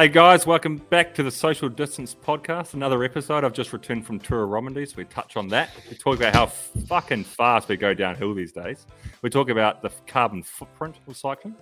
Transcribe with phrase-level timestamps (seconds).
[0.00, 2.72] Hey guys, welcome back to the Social Distance Podcast.
[2.72, 3.44] Another episode.
[3.44, 5.68] I've just returned from Tour Romandie, so we touch on that.
[5.90, 8.86] We talk about how fucking fast we go downhill these days.
[9.20, 11.54] We talk about the carbon footprint of cycling.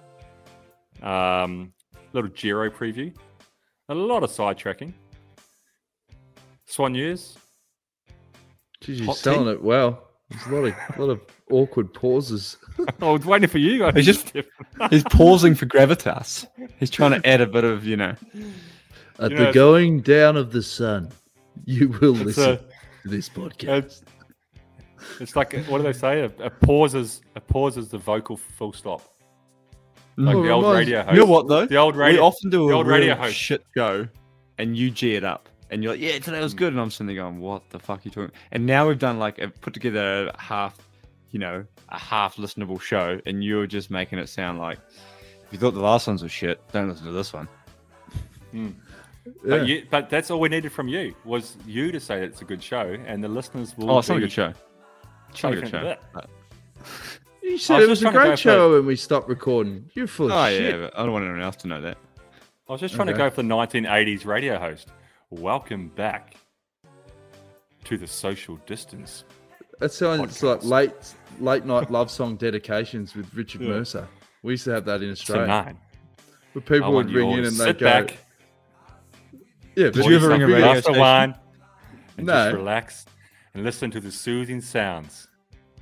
[1.02, 1.72] Um,
[2.12, 3.12] little Giro preview.
[3.88, 4.92] A lot of sidetracking.
[6.70, 7.38] soigneurs.
[8.84, 9.50] Jeez, you're Hot selling tea?
[9.54, 10.07] it well.
[10.30, 11.20] There's a lot of a lot of
[11.50, 12.56] awkward pauses.
[13.02, 13.94] Oh, I was waiting for you guys.
[13.96, 14.32] He's just-
[14.90, 16.46] He's pausing for gravitas.
[16.78, 18.14] He's trying to add a bit of, you know.
[19.18, 21.10] At You the know, going down of the sun,
[21.64, 22.64] you will listen a- to
[23.04, 23.68] this podcast.
[23.84, 24.02] It's,
[25.20, 26.20] it's like what do they say?
[26.20, 29.02] A, a pause is a pause is the vocal full stop.
[30.16, 31.14] Like Oh, the old reminds- radio host.
[31.14, 31.66] You know what though?
[31.66, 32.04] The old radio.
[32.06, 32.24] we radio.
[32.26, 33.34] often do the a old real radio host.
[33.36, 34.06] shit show,
[34.58, 36.58] and you g it up, and you're like, "Yeah, today was hmm.
[36.58, 38.98] good," and I'm sitting there going, "What the fuck are you talking?" And now we've
[38.98, 40.76] done like a, put together a half,
[41.30, 44.78] you know, a half listenable show, and you're just making it sound like
[45.46, 47.48] if you thought the last ones were shit, don't listen to this one.
[48.52, 48.70] Hmm.
[49.24, 49.32] Yeah.
[49.44, 52.42] But, you, but that's all we needed from you was you to say that it's
[52.42, 53.90] a good show, and the listeners will.
[53.90, 54.52] Oh, it's not a good show.
[55.30, 55.96] It's not a good show.
[56.14, 56.20] Uh,
[57.42, 59.90] you said it was a trying to go great for- show when we stopped recording.
[59.94, 60.62] You're full of Oh shit.
[60.62, 61.98] yeah, but I don't want anyone else to know that.
[62.68, 63.16] I was just trying Okay.
[63.16, 64.88] to go for the 1980s radio host.
[65.30, 66.36] Welcome back
[67.84, 69.24] to the social distance.
[69.80, 70.92] It sounds like late
[71.38, 73.68] late night love song dedications with Richard Yeah.
[73.68, 74.08] Mercer.
[74.42, 75.46] We used to have that in Australia.
[75.46, 75.78] nine.
[76.52, 78.18] Where I people would you ring in to and they'd go, back.
[79.76, 81.00] "Yeah, Did but you ever ring a something radio else." glass station?
[81.00, 81.34] wine
[82.16, 82.32] and No.
[82.46, 83.06] just relax
[83.54, 85.28] and listen to the soothing sounds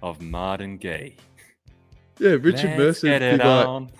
[0.02, 1.16] of Marvin Gaye.
[2.18, 3.06] Yeah, Richard Let's Mercer.
[3.08, 3.90] get it be like, on.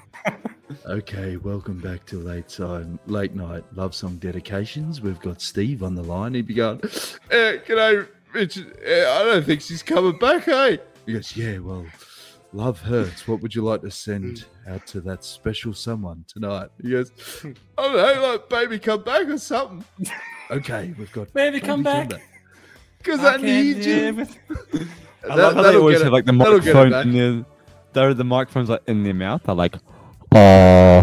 [0.87, 5.01] Okay, welcome back to late side, late night love song dedications.
[5.01, 6.35] We've got Steve on the line.
[6.35, 6.81] He'd be going,
[7.31, 8.77] eh, "G'day, Richard.
[8.85, 11.87] Eh, I don't think she's coming back, hey." He goes, "Yeah, well,
[12.53, 13.27] love hurts.
[13.29, 17.11] What would you like to send out to that special someone tonight?" He goes,
[17.79, 19.85] "I don't know, like baby, come back or something."
[20.51, 22.11] okay, we've got Baby, come back.
[22.99, 24.27] because I, need you.
[25.29, 27.45] I That- love how they always have like the that'll get it microphone in their,
[27.93, 29.43] they're the microphones like in their mouth.
[29.45, 29.77] They're like,
[30.37, 31.03] oh.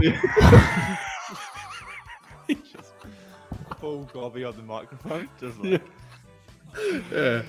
[3.80, 5.82] Full gobby on the microphone, just like.
[7.12, 7.42] Yeah.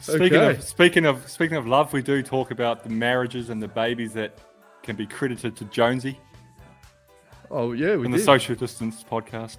[0.00, 0.50] Speaking Okay.
[0.56, 4.12] of speaking of speaking of love, we do talk about the marriages and the babies
[4.14, 4.38] that
[4.82, 6.18] can be credited to Jonesy
[7.50, 8.20] Oh yeah, we in did.
[8.20, 9.58] the social distance podcast.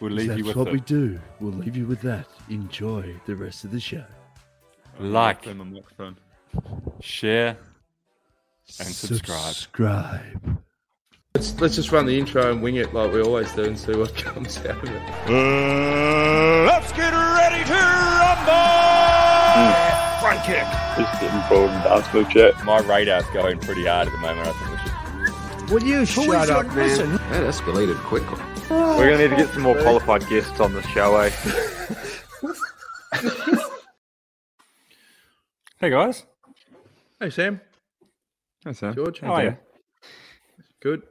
[0.00, 0.72] We'll leave That's you with what it.
[0.72, 1.18] we do.
[1.40, 2.26] We'll leave you with that.
[2.48, 4.04] Enjoy the rest of the show.
[5.00, 6.16] Like, Turn my microphone.
[7.00, 7.56] share,
[8.78, 9.54] and subscribe.
[9.54, 10.58] Subscribe.
[11.38, 13.94] Let's let's just run the intro and wing it like we always do and see
[13.94, 15.02] what comes out of it.
[16.66, 17.74] let's get ready to
[18.18, 18.58] rumble!
[20.18, 20.66] Front kick.
[20.98, 22.64] Just getting bored and dance move chat.
[22.64, 24.48] My radar's going pretty hard at the moment.
[24.48, 24.78] I think we
[25.60, 25.70] should.
[25.70, 27.12] Will you shut up, man?
[27.30, 28.42] That escalated quickly.
[28.68, 31.30] We're gonna need to get some more qualified guests on the show, eh?
[35.78, 36.26] Hey guys,
[37.20, 37.60] Hey Sam,
[38.64, 38.92] Hey, Sam.
[38.96, 39.56] George, how are you?
[40.80, 41.02] Good.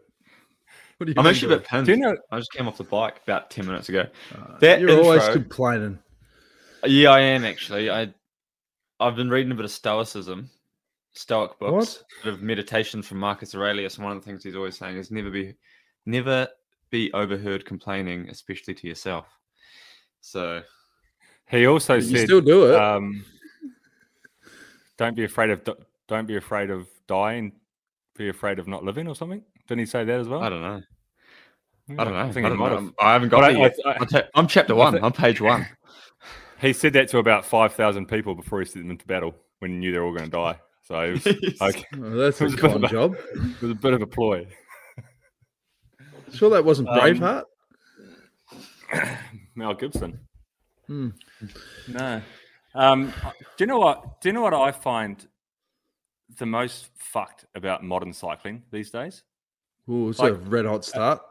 [0.98, 1.86] What are you I'm actually a bit pinned.
[1.86, 2.18] Do you know?
[2.32, 4.08] I just came off the bike about 10 minutes ago.
[4.60, 6.00] that You're always complaining.
[6.86, 7.90] Yeah, I am actually.
[7.90, 8.14] I
[9.00, 10.50] I've been reading a bit of Stoicism,
[11.14, 14.78] Stoic books, bit of meditation from Marcus Aurelius, and one of the things he's always
[14.78, 15.54] saying is never be
[16.06, 16.48] never
[16.90, 19.28] be overheard complaining, especially to yourself.
[20.22, 20.64] So
[21.50, 22.76] He also You said, still do it.
[22.76, 23.24] um,
[24.98, 25.62] "Don't be afraid of
[26.08, 27.52] don't be afraid of dying.
[28.16, 30.42] Be afraid of not living, or something." Didn't he say that as well?
[30.42, 30.82] I don't know.
[32.00, 32.20] I don't know.
[32.20, 32.66] I, think he don't know.
[32.70, 32.94] have.
[33.00, 33.76] I haven't got But there I- yet.
[33.86, 35.04] I- I- I'm, chapter one.
[35.04, 35.68] I'm page one.
[36.60, 39.70] He said that to about five thousand people before he sent them into battle when
[39.70, 40.60] he knew they were all going to die.
[40.86, 41.28] So it was,
[41.62, 43.16] okay, Oh, that's it a was a bit of con a- job.
[43.16, 44.48] it was a bit of a ploy.
[46.34, 47.44] Sure, that wasn't Um, Braveheart.
[49.56, 50.20] Mel Gibson.
[50.88, 51.10] Hmm.
[51.90, 52.22] No.
[52.74, 53.14] Um,
[53.58, 54.20] do you know what?
[54.22, 55.26] Do you know what I find
[56.40, 59.22] the most fucked about modern cycling these days?
[59.90, 61.22] Ooh, it's like- a red hot start.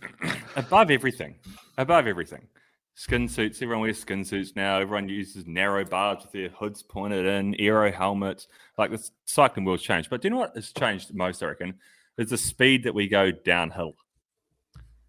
[0.56, 1.36] Above everything,
[1.78, 2.46] above everything.
[2.94, 3.62] Skin suits.
[3.62, 4.78] Everyone wears skin suits now.
[4.78, 8.48] Everyone uses narrow bars with their hoods pointed in, aero helmets.
[8.76, 10.10] Like the cycling world's changed.
[10.10, 11.42] But do you know what has changed most?
[11.42, 11.74] I reckon
[12.18, 13.94] is the speed that we go downhill.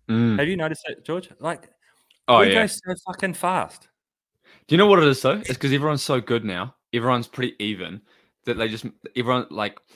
[0.10, 0.38] Mm.
[0.40, 1.30] Have you noticed that, George?
[1.40, 1.70] Like,
[2.28, 2.62] Oh we yeah.
[2.62, 3.90] go so fucking fast.
[4.68, 5.40] Do you know what it is though?
[5.40, 6.76] It's because everyone's so good now.
[6.94, 8.02] Everyone's pretty even
[8.46, 9.96] that they just everyone like it-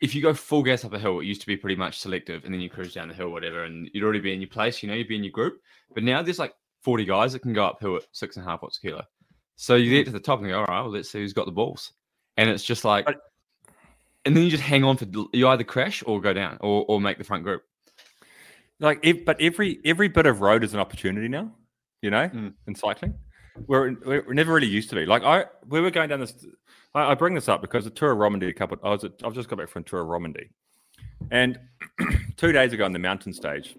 [0.00, 2.44] if you go full gas up a hill, it used to be pretty much selective,
[2.44, 4.82] and then you cruise down the hill, whatever, and you'd already be in your place.
[4.82, 5.60] You know, you'd be in your group.
[5.94, 8.62] But now there's like 40 guys that can go uphill at six and a half
[8.62, 9.04] watts a kilo.
[9.56, 11.46] So you get to the top and go, all right, well, let's see who's got
[11.46, 11.92] the balls.
[12.36, 13.06] And it's just like,
[14.26, 17.00] and then you just hang on for you either crash or go down or or
[17.00, 17.62] make the front group.
[18.80, 21.50] like, ev- but every every bit of road is an opportunity now.
[22.02, 22.52] You know, Mm.
[22.66, 23.14] in cycling,
[23.66, 25.06] we're, we're never really used to be.
[25.06, 26.46] Like I, we were going down this.
[26.94, 28.78] I, I bring this up because the Tour of Romandie a couple.
[28.82, 30.48] I was at, I've just got back from Tour of Romandie,
[31.30, 31.58] and
[32.36, 33.76] two days ago on the mountain stage,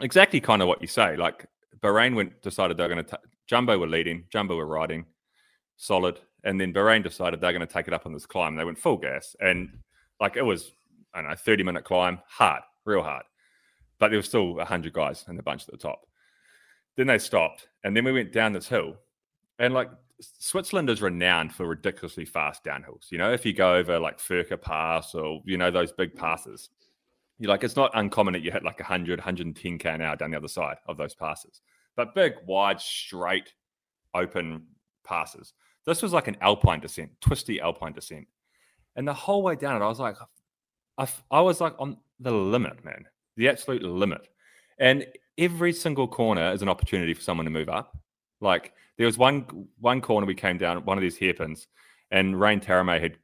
[0.00, 1.16] exactly kind of what you say.
[1.16, 1.46] Like
[1.80, 5.06] Bahrain went decided they're going to Jumbo were leading, Jumbo were riding,
[5.76, 8.56] solid, and then Bahrain decided they're going to take it up on this climb.
[8.56, 9.78] They went full gas, and
[10.20, 10.72] like it was,
[11.14, 13.24] I don't know, thirty minute climb, hard, real hard,
[13.98, 16.06] but there was still hundred guys in the bunch at the top.
[16.96, 18.96] Then they stopped, and then we went down this hill,
[19.58, 19.90] and like
[20.20, 23.10] Switzerland is renowned for ridiculously fast downhills.
[23.10, 26.20] You know, if you go over like Furka Pass or you know those big mm-hmm.
[26.20, 26.70] passes,
[27.38, 30.30] you're like it's not uncommon that you hit like 100, 110 k an hour down
[30.30, 31.60] the other side of those passes.
[31.96, 33.52] But big, wide, straight,
[34.14, 34.64] open
[35.04, 35.52] passes.
[35.84, 38.26] This was like an alpine descent, twisty alpine descent,
[38.96, 40.16] and the whole way down it, I was like,
[41.30, 43.06] I was like on the limit, man,
[43.36, 44.28] the absolute limit.
[44.78, 45.06] And
[45.38, 47.96] every single corner is an opportunity for someone to move up.
[48.40, 51.66] Like there was one one corner we came down one of these hairpins,
[52.10, 53.16] and Rein Taaramäe had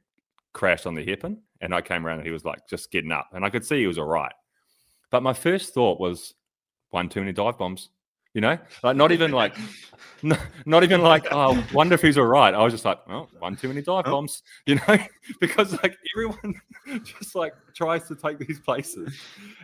[0.53, 3.29] crashed on the hairpin, and I came around and he was like just getting up,
[3.33, 4.33] and I could see he was all right.
[5.11, 6.33] But my first thought was
[6.89, 7.89] one too many dive bombs.
[8.33, 9.55] You know, like not even like,
[10.23, 12.53] not, not even like, oh, wonder if he's all right.
[12.53, 14.11] I was just like, oh, one too many dive oh.
[14.11, 14.43] bombs.
[14.65, 14.97] You know,
[15.39, 16.55] because like everyone
[17.05, 19.17] just like tries to take these places,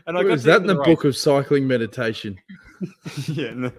[0.07, 2.39] and I got is that in the of race- book of cycling meditation,
[3.27, 3.71] yeah, no.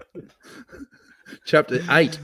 [1.45, 2.19] Chapter eight?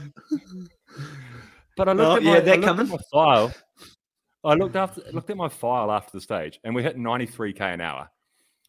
[1.76, 2.88] But I looked Oh, at my, yeah, I that looked at coming.
[2.88, 3.54] my file.
[4.44, 7.80] I looked after looked at my file after the stage, and we hit 93k an
[7.80, 8.10] hour,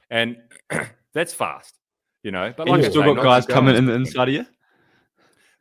[0.09, 0.37] and
[1.13, 1.75] that's fast,
[2.23, 2.53] you know.
[2.55, 4.45] But like you I still say, got guys coming in the inside of you.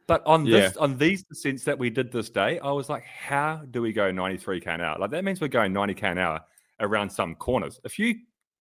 [0.09, 3.63] But on this, on these descents that we did this day, I was like, how
[3.71, 4.99] do we go 93k an hour?
[4.99, 6.41] Like that means we're going 90k an hour
[6.81, 7.79] around some corners.
[7.85, 8.17] If you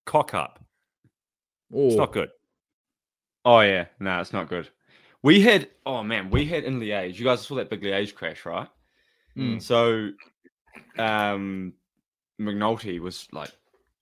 [0.06, 0.60] cock up,
[1.72, 2.30] it's Oh, not good.
[3.46, 4.70] Oh yeah, no, it's not good.
[5.24, 7.18] We had oh man, we had in Liège.
[7.18, 8.68] You guys saw that big Liège crash, right?
[9.38, 9.62] Mm.
[9.62, 10.10] So,
[10.98, 11.74] um,
[12.40, 13.52] McNulty was like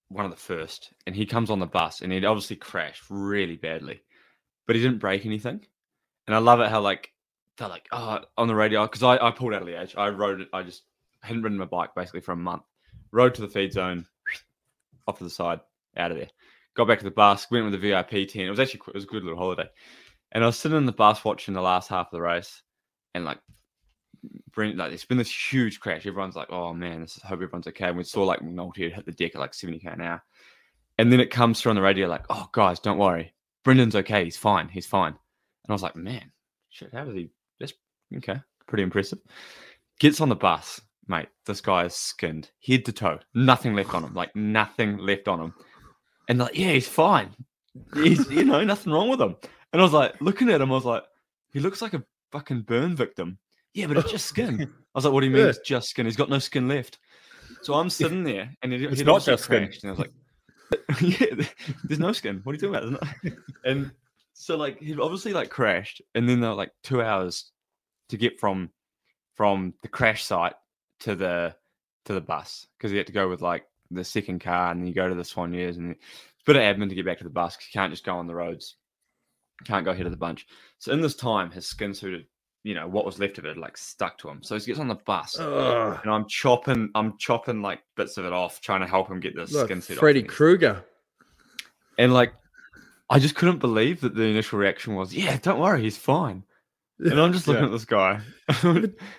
[0.10, 3.56] one of the first, and he comes on the bus, and he'd obviously crashed really
[3.56, 4.02] badly,
[4.68, 5.66] but he didn't break anything.
[6.28, 7.12] And I love it how like
[7.58, 9.98] they're like oh on the radio because I I pulled out of Liège.
[9.98, 10.50] I rode it.
[10.54, 10.84] I just
[11.22, 12.64] hadn't ridden my bike basically for a month.
[13.12, 14.06] Rode to the feed zone,
[15.08, 15.62] off to the side,
[15.98, 16.30] out of there.
[16.76, 18.48] Got back to the bus, went with the VIP tent.
[18.48, 19.70] It was actually it was a good little holiday.
[20.36, 22.62] And I was sitting in the bus watching the last half of the race,
[23.14, 23.40] and like,
[24.52, 26.06] Brent, like it's been this huge crash.
[26.06, 29.06] Everyone's like, "Oh man, this is, hope everyone's okay." And we saw like McNulty hit
[29.06, 30.22] the deck at like seventy k an hour,
[30.98, 33.34] and then it comes through on the radio like, "Oh guys, don't worry,
[33.64, 34.26] Brendan's okay.
[34.26, 34.68] He's fine.
[34.68, 36.30] He's fine." And I was like, "Man,
[36.70, 37.30] shit, how did he?
[37.62, 37.74] That's
[38.18, 39.20] okay, pretty impressive."
[40.02, 41.30] Gets on the bus, mate.
[41.46, 45.40] This guy is skinned head to toe, nothing left on him, like nothing left on
[45.40, 45.54] him.
[46.28, 47.30] And like, yeah, he's fine.
[47.94, 49.38] He's you know nothing wrong with him.
[49.76, 51.04] And I was like, looking at him, I was like,
[51.52, 52.02] he looks like a
[52.32, 53.38] fucking burn victim.
[53.74, 54.62] Yeah, but it's just skin.
[54.62, 55.50] I was like, what do you mean Yeah.
[55.50, 56.06] it's just skin?
[56.06, 56.98] He's got no skin left.
[57.62, 59.64] So I'm sitting there, and it, It's not just skin.
[59.64, 60.12] And I was like,
[61.02, 61.46] yeah,
[61.84, 62.40] there's no skin.
[62.46, 63.38] What are you talking about?
[63.66, 63.92] And
[64.34, 67.52] so like he'd obviously like crashed, and then there were like two hours
[68.08, 68.70] to get from
[69.36, 70.54] from the crash site
[71.02, 71.54] to the
[72.06, 74.88] to the bus because he had to go with like the second car, and then
[74.88, 76.02] you go to the soigneurs and it's
[76.48, 78.16] a bit of admin to get back to the bus 'cause you can't just go
[78.16, 78.78] on the roads,
[79.64, 80.46] can't go ahead of the bunch.
[80.80, 82.26] So in this time, his skin suited,
[82.64, 84.44] you know, what was left of it, like stuck to him.
[84.44, 88.26] So he gets on the bus, Ugh, and I'm chopping, I'm chopping like bits of
[88.26, 89.94] it off, trying to help him get this skin suit.
[89.94, 90.84] off Freddy Krueger.
[91.98, 92.34] and like,
[93.10, 96.44] I just couldn't believe that the initial reaction was, "Yeah, don't worry, he's fine."
[97.00, 97.68] And I'm just looking Yeah.
[97.68, 98.22] at this guy.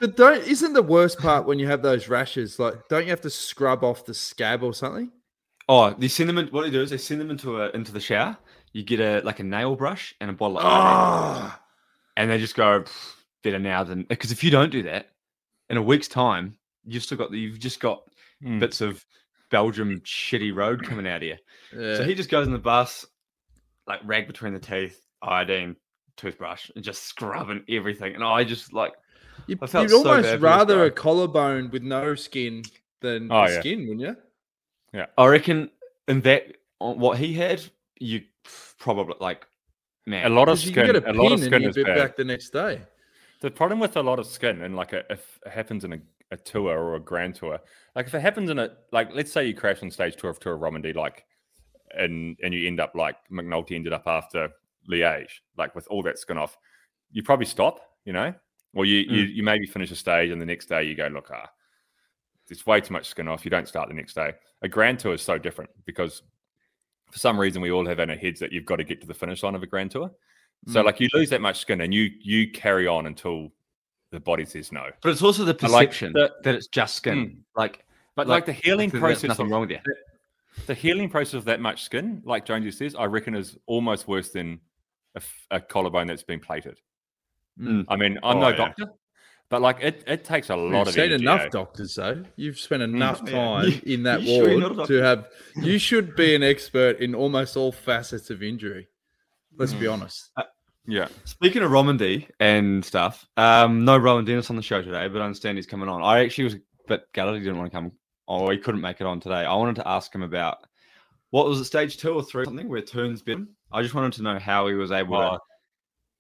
[0.01, 2.59] But don't isn't the worst part when you have those rashes?
[2.59, 5.13] Like, don't you have to scrub off the scab or something?
[5.69, 6.47] oh, they send them in.
[6.49, 8.37] What they do is they send them into a into the shower.
[8.73, 11.61] You get a like a nail brush and a bottle of Ah,
[12.17, 12.85] and they just go
[13.43, 15.11] better now than because if you don't do that
[15.71, 18.03] in a week's time, you've still got the, you've just got
[18.45, 18.61] Mm.
[18.61, 19.03] bits of
[19.51, 21.37] Belgium shitty road coming out of you.
[21.75, 21.97] yeah.
[21.97, 23.07] So he just goes in the bus,
[23.87, 25.75] like rag between the teeth, iodine,
[26.19, 28.15] toothbrush, and just scrubbing everything.
[28.15, 28.93] And I just like
[29.47, 32.63] you, would so almost rather a collarbone with no skin
[33.01, 33.61] than Oh, yeah.
[33.61, 34.17] skin, wouldn't you?
[34.93, 35.71] Yeah, I reckon
[36.09, 37.63] in that on what he had,
[37.99, 38.23] you
[38.79, 39.47] probably like
[40.07, 40.27] man.
[40.27, 41.05] A lot of 'Cause you can skin.
[41.05, 41.97] a A lot of skin is bad.
[41.97, 42.81] back the next day.
[43.41, 45.99] The problem with a lot of skin, and like a, if it happens in a,
[46.31, 47.59] a tour or a grand tour,
[47.95, 50.41] like if it happens in a like, let's say you crash on stage tour of
[50.41, 51.25] Tour of Romandie, like,
[51.97, 54.49] and and you end up like McNulty ended up after
[54.91, 56.57] Liège, like with all that skin off,
[57.11, 58.33] you probably stop, you know,
[58.75, 61.31] or you you you maybe finish a stage and the next day you go look
[61.33, 61.49] ah,
[62.49, 63.45] there's way too much skin off.
[63.45, 64.33] You don't start the next day.
[64.63, 66.23] A grand tour is so different because
[67.17, 69.07] for some reason we all have in our heads that you've got to get to
[69.07, 70.11] the finish line of a Grand Tour.
[70.69, 70.85] So Mm.
[70.85, 73.53] like you lose that much skin and you you carry on until
[74.11, 74.91] the body says no.
[75.03, 77.19] But it's also the I like perception the- that it's just skin.
[77.19, 77.37] Mm.
[77.57, 77.85] Like,
[78.17, 79.79] But Like, like, the healing process, nothing of, wrong with you.
[80.67, 84.29] the healing process of that much skin, like Jonesy says, I reckon is almost worse
[84.31, 84.61] than
[85.51, 86.79] a collarbone that's been plated.
[87.59, 87.87] Mm.
[87.89, 88.57] I mean, I'm Oh, no yeah.
[88.57, 88.87] doctor,
[89.49, 92.25] but like it, it takes a lot of You've of seen energy, enough doctors, though.
[92.37, 93.33] You've spent mm, enough yeah.
[93.33, 95.29] time You- in that you sure you're ward not to have.
[95.57, 98.89] You should be an expert in almost all facets of injury.
[99.57, 99.93] Let's be mm.
[99.93, 100.31] honest.
[100.37, 100.43] Uh,
[100.89, 105.21] yeah, Speaking of Romandie and stuff, um, no Rohan Dennis on the show today, but
[105.21, 106.03] I understand he's coming on.
[106.03, 107.93] I actually was, but Gallagher didn't want to come.
[108.29, 109.45] Oh, he couldn't make it on today.
[109.45, 110.59] I wanted to ask him about
[111.31, 113.49] what was it, stage two or three, something where turns been.
[113.73, 115.33] I just wanted to know how he was able Oh.
[115.33, 115.39] to.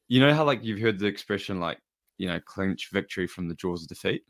[0.08, 1.78] You know how like you've heard the expression like
[2.18, 4.22] you know clinch victory from the jaws of defeat.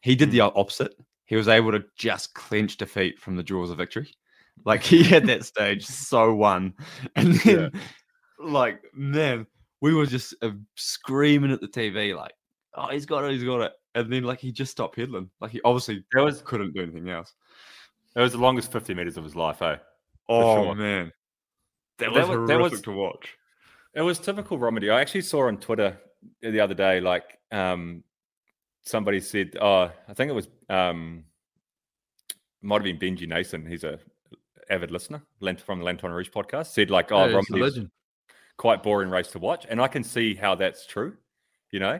[0.00, 0.94] He did the opposite.
[1.26, 4.10] He was able to just clinch defeat from the jaws of victory.
[4.64, 6.74] Like he had that stage so won,
[7.14, 7.70] and then
[8.40, 9.46] like man,
[9.80, 12.32] we were just uh, screaming at the TV like,
[12.74, 15.30] "Oh, he's got it, he's got it!" And then like he just stopped pedaling.
[15.40, 17.34] Like he obviously that was couldn't do anything else.
[18.16, 19.76] it was the longest 50 meters of his life, eh?
[20.28, 20.74] Oh sure.
[20.74, 21.12] man,
[21.98, 23.36] that That was that horrific was- to watch.
[23.94, 24.92] It was typical Romandie.
[24.92, 25.96] I actually saw on Twitter
[26.42, 28.02] the other day, like um,
[28.82, 31.24] somebody said, "Oh, I think it was um,
[32.62, 33.68] might have been Benji Naesen.
[33.68, 33.98] He's a
[34.70, 36.66] avid listener Lent- from the Lanterne Rouge podcast.
[36.66, 37.90] Said like, oh, Yeah, he's legend.
[38.56, 41.16] quite boring race to watch, and I can see how that's true,
[41.70, 41.98] you know.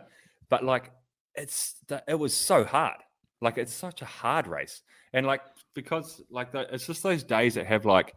[0.49, 0.91] But like,
[1.35, 2.97] it's it was so hard.
[3.41, 4.83] Like, it's such a hard race,
[5.13, 5.43] and like
[5.75, 8.15] because like it's just those days that have like,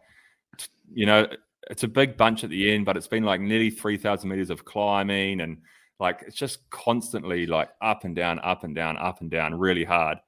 [0.92, 1.28] you know,
[1.70, 4.50] it's a big bunch at the end, but it's been like nearly three thousand meters
[4.50, 5.58] of climbing, and
[6.02, 9.84] like it's just constantly like up and down, up and down, up and down, really
[9.84, 10.18] hard.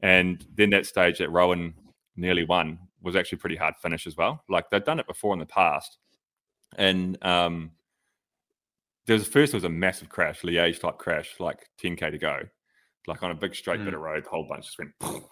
[0.00, 1.74] And then that stage that Rohan
[2.16, 4.42] nearly won was actually pretty hard finish as well.
[4.48, 5.98] Like they've done it before in the past,
[6.76, 7.72] and um,
[9.04, 12.40] there was first there was a massive crash, Liège type crash, like 10k to go,
[13.06, 15.22] like on a big straight bit of road, the whole bunch just went.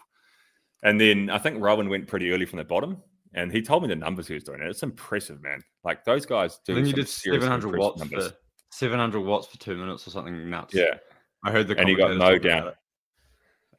[0.83, 2.99] And then I think Rohan went pretty early from the bottom,
[3.33, 4.61] and he told me the numbers he was doing.
[4.61, 5.63] And it's impressive, man.
[5.85, 6.75] Like those guys do.
[6.75, 8.29] Then you did 700 impressive watts numbers.
[8.29, 8.37] for
[8.79, 10.75] 700 watts for two minutes or something nuts.
[10.75, 10.95] Yeah,
[11.45, 12.59] I heard the and he got no mowed down.
[12.63, 12.77] about it.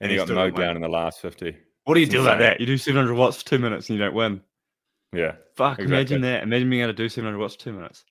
[0.02, 0.68] and he he got no mowed didn't win.
[0.68, 1.56] down in the last 50.
[1.86, 2.60] What do you It's do like that?
[2.60, 4.42] You do 700 watts for two minutes and you don't win.
[5.14, 6.44] Yeah, Fuck, imagine that.
[6.44, 8.04] Imagine being able to do 700 watts for two minutes.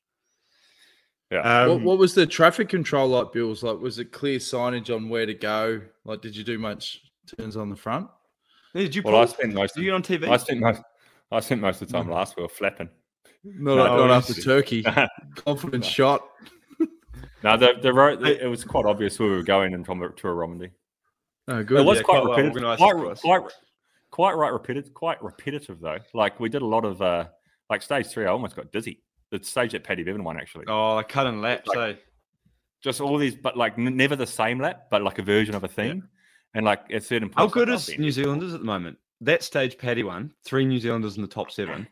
[1.30, 1.40] yeah.
[1.64, 3.62] Um, what, what was the traffic control like, Bills?
[3.62, 5.82] Like, was it clear signage on where to go?
[6.04, 7.02] Like, did you do much
[7.38, 8.08] turns on the front?
[8.74, 9.34] Did you well, I pull?
[9.34, 9.74] spent most.
[9.74, 10.28] Did you Of, get on TV?
[10.32, 10.82] I spent most.
[11.32, 12.88] I spent most of the time last wheel flapping.
[13.44, 14.84] Not, No, not after Turkey.
[15.36, 16.22] Confident shot.
[17.46, 18.26] No, the the road.
[18.26, 20.72] It was quite obvious where we were going and from to a Romandie.
[21.48, 21.80] Oh, good.
[21.80, 22.62] It was yeah, quite, quite repetitive.
[22.64, 23.52] organised quite, quite,
[24.10, 24.92] quite right repetitive.
[24.94, 25.98] Quite repetitive though.
[26.12, 27.26] Like we did a lot of uh,
[27.70, 28.24] like stage three.
[28.24, 29.02] I almost got dizzy.
[29.30, 30.64] The stage that Paddy Bevin won actually.
[30.66, 31.98] Oh, I cut and laps, Like- eh?
[32.82, 35.64] Just all these, but like n- never the same lap, but like a version of
[35.64, 36.08] a theme.
[36.54, 38.98] And like at certain How points, good like, is New Zealanders at the moment?
[39.22, 40.32] That stage, Paddy won.
[40.44, 41.88] Three New Zealanders in the top seven.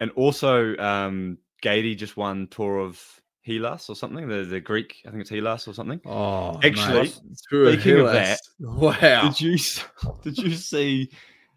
[0.00, 3.02] And also, um, Gady just won Tour of
[3.48, 4.28] Hellas or something.
[4.28, 6.00] The, the Greek, I think it's Hellas or something.
[6.04, 8.40] Oh, Actually, mate, through a speaking of Hellas.
[8.60, 9.28] wow.
[9.28, 9.58] Did you
[10.22, 11.10] did you see?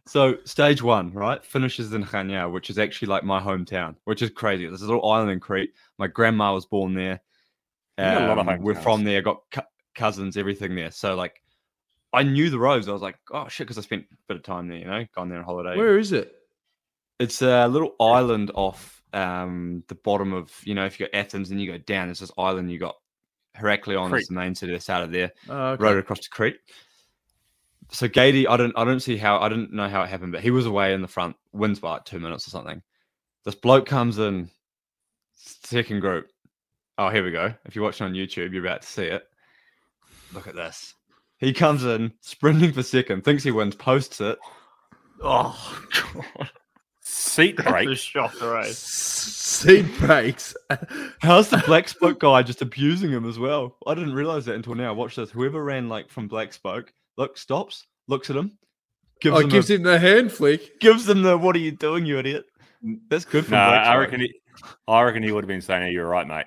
[0.08, 4.30] So stage one, right, finishes in Chania, which is actually like my hometown, which is
[4.32, 4.66] crazy.
[4.66, 5.74] There's a little island in Crete.
[6.00, 7.22] My grandma was born there.
[7.98, 9.22] You got a lot of Um, we're from there.
[9.22, 9.62] Got cou-
[9.94, 10.90] cousins, everything there.
[10.92, 11.42] So like,
[12.14, 12.90] I knew the roads.
[12.90, 14.80] I was like, oh shit, because I spent a bit of time there.
[14.80, 15.78] You know, gone there on holiday.
[15.78, 16.34] Where is it?
[17.20, 21.52] It's a little island off um, the bottom of you know if you go Athens
[21.52, 22.96] and you go down, there's this island you got
[23.58, 25.84] Heraklion is the main city that's out of there Oh, okay.
[25.84, 26.58] rode across to Crete.
[27.92, 30.42] So Gady, I don't I don't see how I didn't know how it happened, but
[30.42, 32.82] he was away in the front, wins by like two minutes or something.
[33.44, 34.50] This bloke comes in,
[35.36, 36.28] second group.
[36.98, 37.54] Oh, here we go.
[37.66, 39.24] If you're watching on YouTube, you're about to see it.
[40.34, 40.94] Look at this.
[41.40, 44.38] He comes in, sprinting for second, thinks he wins, posts it.
[45.22, 45.84] Oh
[46.38, 46.50] god.
[47.22, 47.98] Seat break.
[47.98, 48.34] shot.
[48.66, 50.56] Seat breaks.
[51.20, 53.78] How's the Black Spoke guy just abusing him as well?
[53.86, 54.94] I didn't realize that until now.
[54.94, 55.30] Watch this.
[55.32, 58.58] Whoever ran like from Black Spoke, look, stops, looks at him,
[59.22, 60.80] gives, oh, him, gives a, him the hand flick.
[60.80, 62.46] gives him the "What are you doing, you idiot?"
[63.10, 64.22] That's good for No, Black I reckon.
[64.22, 64.34] He,
[64.88, 66.46] I reckon he would have been saying, "Hey, "You're right, mate."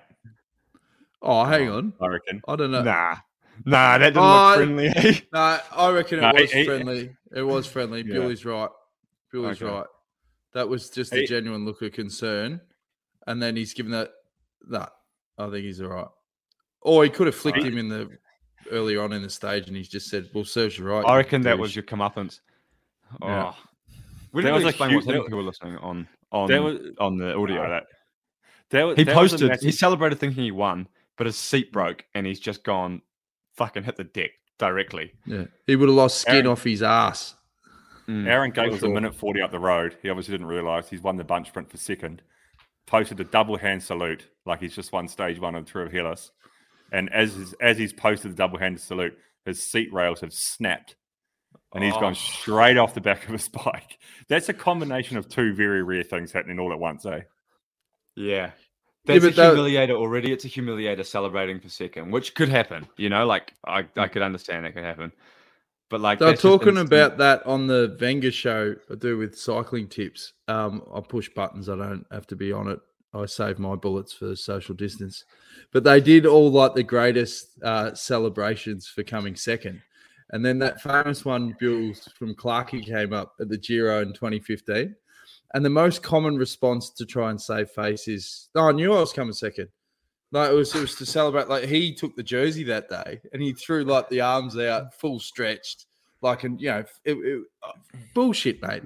[1.23, 1.93] Oh, hang on.
[2.01, 2.43] I reckon.
[2.47, 2.83] I don't know.
[2.83, 3.17] Nah,
[3.65, 4.89] nah, that didn't Oh, look friendly.
[4.97, 5.21] eh?
[5.33, 7.17] No, I reckon it No, was he- he- friendly.
[7.35, 8.03] It was friendly.
[8.03, 8.15] Yeah.
[8.15, 8.69] Billy's right.
[9.33, 9.73] Billy's Okay.
[9.73, 9.87] right.
[10.55, 12.61] That was just a genuine look of concern.
[13.27, 14.11] And then he's given that.
[14.71, 14.93] That
[15.37, 16.07] I think he's all right.
[16.81, 17.67] Or he could have flicked Right.
[17.67, 18.11] him in the
[18.71, 21.43] earlier on in the stage, and he's just said, "Well, serves you right." I reckon
[21.43, 22.41] that douche." was your comeuppance.
[23.21, 23.55] Oh, Yeah.
[24.33, 26.63] we There didn't was really a explain huge- what's happening there- listening on on That
[26.63, 27.63] was- on the audio.
[27.63, 27.87] Ah, that
[28.71, 29.49] That was, he that was posted.
[29.51, 33.03] massive- He celebrated thinking he won, but his seat broke, and he's just gone
[33.53, 35.13] fucking hit the deck directly.
[35.27, 37.35] Yeah, he would have lost skin Aaron- off his ass.
[38.09, 38.27] Mm.
[38.27, 38.91] Aaron Gate was sure.
[38.91, 39.97] a minute 40 up the road.
[40.03, 42.23] He obviously didn't realise he's won the bunch sprint for second.
[42.87, 45.93] Posted a double hand salute like he's just won stage one of the Tour of
[45.93, 46.31] Hellas.
[46.93, 50.97] And as his, as he's posted the double hand salute, his seat rails have snapped.
[51.75, 52.01] And he's Oh.
[52.01, 53.99] gone straight off the back of his bike.
[54.29, 57.23] That's a combination of two very rare things happening all at once, eh?
[58.17, 58.51] Yeah.
[59.07, 60.33] That's but a that- humiliator already.
[60.33, 62.87] It's a humiliator celebrating for second, which could happen.
[62.97, 65.13] You know, like I, I could understand that could happen.
[65.91, 69.19] But like They were that's just talking about that on the Venga show I do
[69.19, 70.33] with cycling tips.
[70.49, 71.69] Um, I push buttons.
[71.69, 72.81] I don't have to be on it.
[73.13, 75.25] I save my bullets for social distance.
[75.73, 79.81] But they did all like the greatest uh, celebrations for coming second.
[80.31, 84.97] And then that famous one, Bills from Clarkey, came up at the Giro in 2015.
[85.53, 89.01] And the most common response to try and save face is, "Oh, I knew I
[89.01, 89.69] was coming second.
[90.35, 91.49] Like it was, it was to celebrate.
[91.49, 95.21] Like he took the jersey that day, and he threw like the arms out, full
[95.21, 95.87] stretched,
[96.23, 97.73] like and you know, it, it, uh,
[98.15, 98.83] bullshit, mate.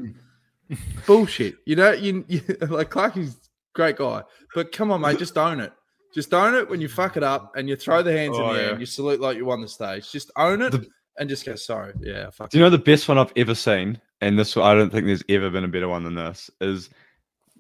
[1.07, 1.57] bullshit.
[1.64, 3.37] You know, you, you like Clarky's
[3.75, 4.23] great guy,
[4.55, 5.73] but come on, mate, just own it.
[6.14, 8.55] Just own it when you fuck it up, and you throw the hands Oh, in
[8.55, 8.71] the air, yeah.
[8.73, 10.11] and you salute like you won the stage.
[10.11, 10.87] Just own it, The-
[11.19, 14.00] and just go, sorry, yeah, Do you know the best one I've ever seen?
[14.21, 16.49] And this, I don't think there's ever been a better one than this.
[16.61, 16.90] Is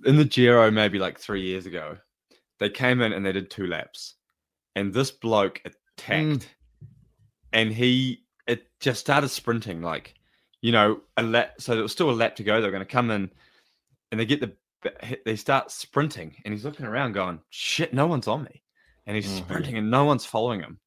[0.04, 1.96] in the Giro, maybe like three years ago,
[2.60, 4.14] they came in and they did two laps,
[4.74, 6.54] and this bloke attacked,
[7.52, 10.14] and he it just started sprinting like,
[10.62, 11.54] you know, a lap.
[11.58, 12.60] So there was still a lap to go.
[12.60, 13.30] They're going to come in,
[14.10, 14.52] and they get the
[15.24, 18.62] they start sprinting, and he's looking around, going, "Shit, no one's on me,"
[19.06, 19.38] and he's Mhm.
[19.44, 20.78] sprinting, and no one's following him.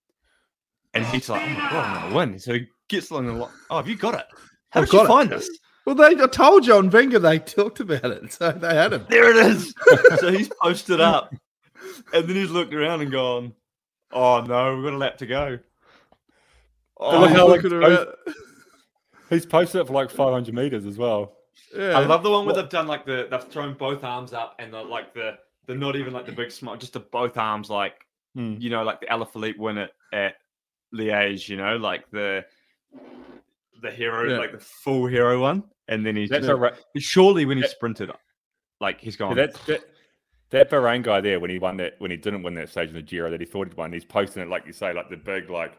[0.93, 3.51] And he's like, "Oh my god, I'm gonna win!" So he gets along the line.
[3.69, 4.25] Oh, have you got it?
[4.71, 5.07] How I've did you got it.
[5.07, 5.49] find this?
[5.85, 9.05] Well, they I told you on Wenger they talked about it, so they had him.
[9.09, 9.73] There it is.
[10.19, 11.33] so he's posted up,
[12.13, 13.53] and then he's looked around and gone,
[14.11, 15.59] "Oh no, we've got a lap to go."
[16.97, 18.35] Oh, look how, like, looking both- around-
[19.29, 21.37] He's posted it for like 500 meters as well.
[21.75, 21.97] yeah.
[21.97, 24.73] I love the one where they've done like the they've thrown both arms up and
[24.73, 28.05] the like the the not even like the big smile, just the both arms like
[28.35, 28.55] Hmm.
[28.59, 30.35] you know like the Alaphilippe win it at
[30.93, 32.43] Liège, you know, like the
[33.81, 34.37] the hero, Yeah.
[34.37, 37.61] like the full hero one, and then he's That's just, a ra- surely when he
[37.61, 38.11] that- sprinted,
[38.81, 39.35] like he's gone.
[39.35, 39.89] that's that, that
[40.51, 43.01] Bahrain guy there when he won that when he didn't win that stage in the
[43.01, 43.93] Giro that he thought he'd won.
[43.93, 45.73] He's posting it like you say, like the big like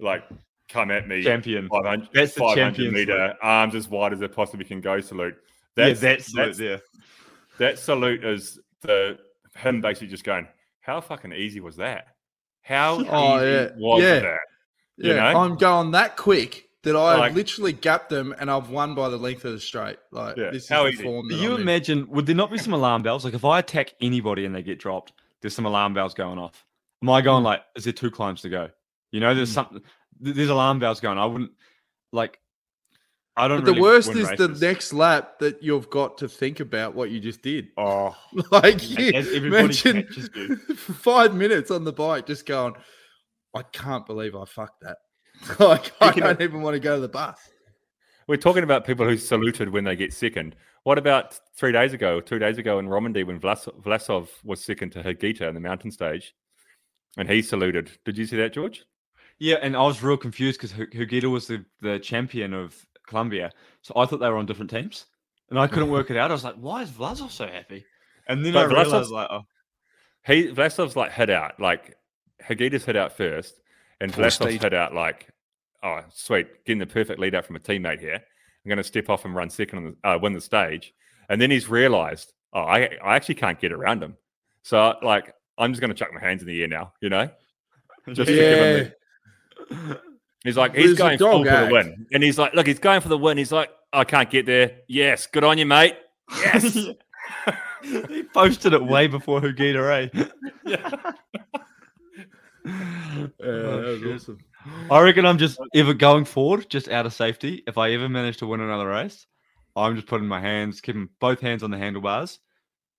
[0.00, 0.24] like
[0.68, 1.68] come at me champion.
[1.68, 5.34] 500, That's the 500 champion meter arms as wide as they possibly can go salute.
[5.76, 6.76] yeah, That's, that's, that's yeah.
[7.58, 9.18] that salute is the
[9.56, 10.48] him basically just going,
[10.80, 12.06] how fucking easy was that?
[12.62, 13.68] How Oh, easy yeah.
[13.76, 14.18] was Yeah.
[14.20, 14.38] that?
[14.96, 15.40] you yeah, know?
[15.40, 19.08] I'm going that quick that I Like- have literally gapped them and I've won by
[19.08, 19.98] the length of the straight.
[20.10, 21.02] Like Yeah, this is how the easy.
[21.04, 21.28] form.
[21.28, 21.62] Do that you I'm in.
[21.62, 22.08] imagine?
[22.10, 23.24] Would there not be some alarm bells?
[23.24, 26.64] Like if I attack anybody and they get dropped, there's some alarm bells going off.
[27.02, 27.24] Am I Hmm.
[27.24, 27.62] going like?
[27.76, 28.70] Is there two climbs to go?
[29.12, 29.80] You know, there's something.
[30.20, 31.18] There's alarm bells going.
[31.18, 31.52] I wouldn't
[32.12, 32.38] like.
[33.36, 33.64] I don't.
[33.64, 37.10] But the worst win is the next lap that you've got to think about what
[37.10, 37.68] you just did.
[37.76, 38.14] Oh,
[38.50, 40.56] Like you as everybody mentioned you.
[40.76, 42.74] five minutes on the bike, just going,
[43.54, 44.98] I can't believe I fucked that.
[45.58, 47.38] like I Speaking don't even want to go to the bus.
[48.28, 50.56] we're talking about people who saluted when they get sickened.
[50.84, 54.92] What about three days ago, two days ago in Romandie when Vlas- Vlasov was sickened
[54.92, 56.34] to Higuita in the mountain stage,
[57.16, 57.90] and he saluted?
[58.04, 58.84] Did you see that, George?
[59.38, 62.74] Yeah, and I was real confused because Higuita was the, the champion of
[63.06, 63.50] Colombia,
[63.82, 65.06] so I thought they were on different teams,
[65.50, 66.30] and I couldn't work it out.
[66.30, 67.84] I was like, "Why is Vlasov so happy?"
[68.28, 69.42] And then But I realized, Vlasov's- like, oh,
[70.26, 71.96] He Vlasov's like hit out, like
[72.44, 73.60] Higuita's hit out first,
[74.02, 74.62] and Full Vlasov's speed.
[74.62, 75.28] hit out like,
[75.82, 78.14] oh sweet, getting the perfect lead out from a teammate here.
[78.16, 80.92] I'm going to step off and run second on the uh, win the stage,
[81.28, 84.16] and then he's realised, oh, I I actually can't get around him,
[84.62, 87.28] so like I'm just going to chuck my hands in the air now, you know,
[88.12, 88.92] just to give him
[89.70, 89.76] Yeah.
[89.76, 90.00] the,
[90.44, 92.06] He's like, he's going full dog for the win.
[92.12, 93.38] And he's like, look, he's going for the win.
[93.38, 94.78] He's like, I can't get there.
[94.88, 95.94] Yes, good on you, mate.
[96.36, 96.64] Yes.
[97.84, 100.24] he posted it way before Higuita, eh?
[100.64, 101.12] Yeah,
[102.64, 104.38] that Oh, was awesome.
[104.90, 107.62] I reckon I'm just ever going forward, just out of safety.
[107.66, 109.26] If I ever manage to win another race,
[109.74, 112.38] I'm just putting my hands, keeping both hands on the handlebars,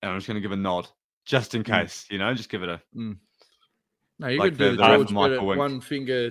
[0.02, 0.88] and I'm just going to give a nod,
[1.24, 2.80] just in case, you know, just give it a.
[2.94, 5.58] No, you Like could do the- the, the George Michael Bennett Wink.
[5.58, 6.30] one finger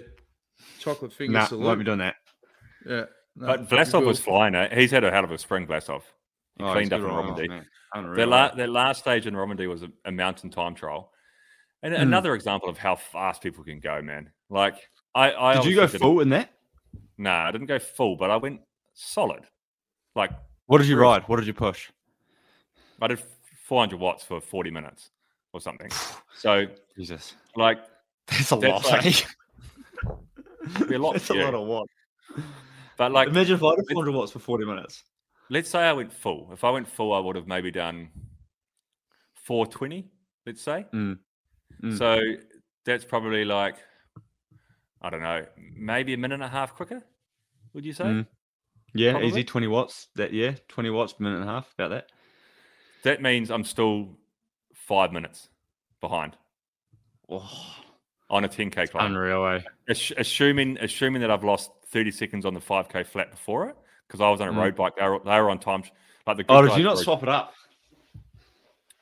[0.80, 1.64] chocolate finger Nah, salute.
[1.66, 2.16] won't be doing that.
[2.86, 3.06] Yeah.
[3.36, 4.72] no, but Vlasov was flying it.
[4.74, 6.02] He's had a hell of a spring, Vlasov.
[6.58, 7.50] He Oh, cleaned up in good on- oh, Romandie.
[7.50, 8.56] man, Their, la- eh?
[8.56, 11.12] their last stage in Romandie was a, a mountain time trial.
[11.84, 12.02] And Hmm.
[12.02, 14.32] another example of how fast people can go, man.
[14.50, 14.76] Like,
[15.14, 16.50] I, I Did you go full in that?
[17.18, 18.62] Nah, I didn't go full, but I went
[18.94, 19.46] solid.
[20.16, 20.32] Like,
[20.66, 21.24] What did you ride?
[21.28, 21.92] What did you push?
[23.02, 23.20] I did
[23.66, 25.12] 400 watts for 40 minutes
[25.52, 25.92] or something.
[26.38, 26.66] So
[26.98, 27.80] Jesus, like
[28.28, 28.92] that's a That's lot.
[29.06, 30.96] like- eh?
[30.96, 31.92] a lot That's a lot of watts.
[32.98, 35.04] But like Imagine if I did 400 watts for 40 minutes.
[35.50, 36.50] let's say I went full.
[36.54, 38.10] If I went full, I would have maybe done
[39.36, 40.08] 420,
[40.46, 40.86] let's say.
[40.94, 41.20] Mm.
[41.82, 41.98] Mm.
[41.98, 42.20] So
[42.86, 43.76] that's probably like,
[45.02, 47.02] I don't know, maybe a minute and a half quicker,
[47.74, 48.06] would you say?
[48.06, 48.28] Mm.
[48.94, 49.28] Yeah, Probably.
[49.30, 50.08] easy 20 watts.
[50.16, 51.74] That yeah, 20 watts minute and a half.
[51.74, 52.12] About that.
[53.04, 54.18] That means I'm still
[54.74, 55.50] five minutes
[56.00, 56.38] behind
[57.30, 57.76] Oh,
[58.30, 59.08] on a 10K climb.
[59.08, 59.46] unreal.
[59.48, 59.62] Eh?
[59.90, 63.76] Ass- assuming assuming that I've lost 30 seconds on the 5K flat before it,
[64.08, 64.58] because I was on a Mm.
[64.58, 65.84] road bike, they were, they were on time.
[66.28, 67.54] Like the good Oh, did you not swap it up?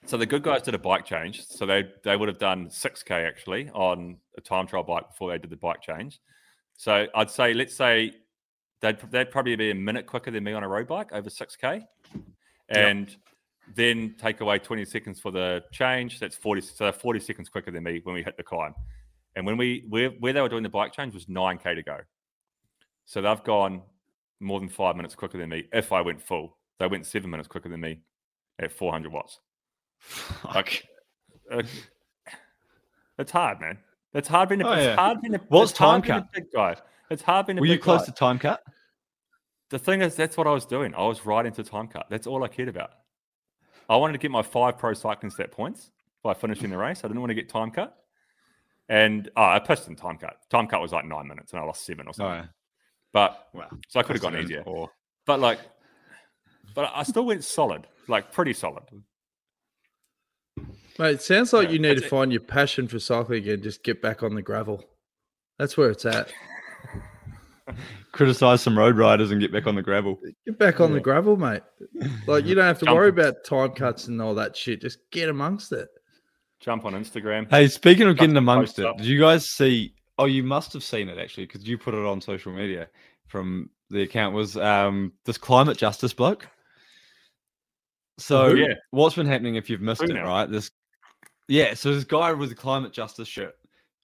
[0.06, 1.46] So the good guys did a bike change.
[1.48, 5.38] So they they would have done 6k actually on a time trial bike before they
[5.38, 6.20] did the bike change.
[6.78, 8.14] So I'd say let's say
[8.82, 11.84] they'd they'd probably be a minute quicker than me on a road bike over 6k,
[12.70, 13.16] and
[13.76, 16.20] then take away 20 seconds for the change.
[16.20, 18.74] That's 40 so they're 40 seconds quicker than me when we hit the climb.
[19.36, 21.98] And when we where where they were doing the bike change was 9k to go.
[23.06, 23.82] So they've gone
[24.40, 26.58] more than five minutes quicker than me if I went full.
[26.80, 28.02] They went seven minutes quicker than me
[28.60, 29.40] at 400 watts.
[30.02, 30.70] Fuck.
[31.50, 31.64] Uh,
[33.18, 33.78] it's hard, man.
[34.14, 34.96] It's hard being a, Oh, it's yeah.
[34.96, 36.32] hard being a, What's it's hard time being a cut?
[36.34, 36.76] big guy.
[37.10, 38.06] It's hard being a Were you close guy.
[38.08, 38.62] to time cut?
[39.70, 40.94] The thing is, that's what I was doing.
[40.96, 42.08] I was right into time cut.
[42.10, 42.92] That's all I cared about.
[43.90, 45.92] I wanted to get my five pro cycling stat points
[46.24, 47.02] by finishing the race.
[47.04, 47.96] I didn't want to get time cut.
[48.90, 50.38] And oh, I pissed in time cut.
[50.50, 52.36] Time cut was like nine minutes, and I lost seven or Oh, something.
[52.44, 52.46] yeah.
[53.14, 53.70] But Wow.
[53.88, 54.64] so I could have gone easier.
[54.64, 54.90] poor.
[55.26, 55.60] But like,
[56.76, 58.84] but I still went solid, like pretty solid.
[61.00, 62.10] Mate, it sounds like Yeah, you need to it.
[62.10, 63.62] find your passion for cycling again.
[63.62, 64.84] Just get back on the gravel.
[65.58, 66.32] That's where it's at.
[68.12, 70.20] Criticize some road riders and get back on the gravel.
[70.46, 71.62] Get back on the gravel, mate.
[72.28, 72.96] Like you don't have to Jump.
[72.98, 74.82] worry about time cuts and all that shit.
[74.82, 75.88] Just get amongst it.
[76.60, 77.50] Jump on Instagram.
[77.50, 78.98] Hey, speaking of Chuck getting amongst it, up.
[78.98, 79.94] did you guys see?
[80.18, 82.88] Oh, you must have seen it actually because you put it on social media
[83.28, 84.36] from the account.
[84.36, 86.48] Was um this climate justice bloke?
[88.18, 88.58] So Who?
[88.58, 88.74] Yeah.
[88.92, 90.28] what's been happening if you've missed Who it, now?
[90.28, 90.52] right?
[90.52, 90.70] This
[91.48, 93.56] yeah, so this guy with the climate justice shirt.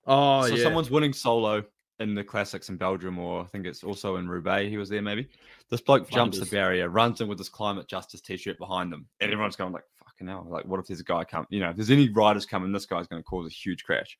[0.06, 0.64] Oh so yeah.
[0.64, 1.64] someone's winning solo
[2.00, 4.70] in the classics in Belgium, or I think it's also in Roubaix.
[4.70, 5.28] He was there maybe.
[5.70, 9.32] This bloke jumps the barrier, runs in with this climate justice t-shirt behind them, and
[9.32, 11.48] everyone's going like, "Fucking hell!" Like, what if there's a guy come?
[11.50, 14.18] You know, if there's any riders coming, this guy's going to cause a huge crash.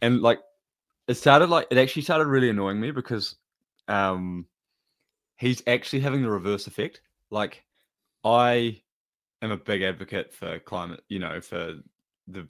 [0.00, 0.40] And like,
[1.06, 3.36] it started like it actually started really annoying me because,
[3.88, 4.46] um,
[5.36, 7.02] he's actually having the reverse effect.
[7.30, 7.64] Like,
[8.24, 8.80] I
[9.42, 11.04] am a big advocate for climate.
[11.08, 11.74] You know, for
[12.30, 12.48] the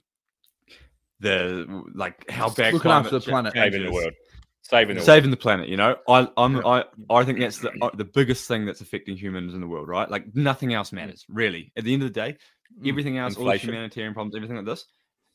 [1.19, 3.53] the like how bad looking after the planet.
[3.53, 3.93] change Saving the is.
[3.93, 4.13] world.
[4.61, 5.05] Saving the world.
[5.05, 5.67] saving the planet.
[5.69, 6.61] You know, I I'm Yeah.
[6.65, 9.87] I I think that's the uh, the biggest thing that's affecting humans in the world.
[9.87, 11.71] Right, like nothing else matters really.
[11.75, 12.37] At the end of the day,
[12.85, 14.85] everything else, all the humanitarian problems, everything like this,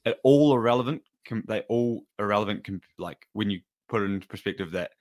[0.05, 1.03] it all irrelevant.
[1.27, 2.65] Com- they all irrelevant.
[2.65, 4.93] Com- like when you put it into perspective that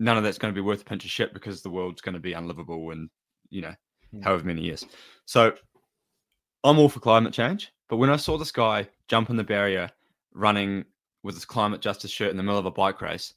[0.00, 2.14] none of that's going to be worth a pinch of shit because the world's going
[2.14, 3.08] to be unlivable in
[3.50, 3.74] you know
[4.14, 4.22] Mm.
[4.24, 4.84] however many years.
[5.24, 5.54] So
[6.64, 9.90] I'm all for climate change, but when I saw this guy jump in the barrier
[10.32, 10.86] running
[11.22, 13.34] with his climate justice shirt in the middle of a bike race,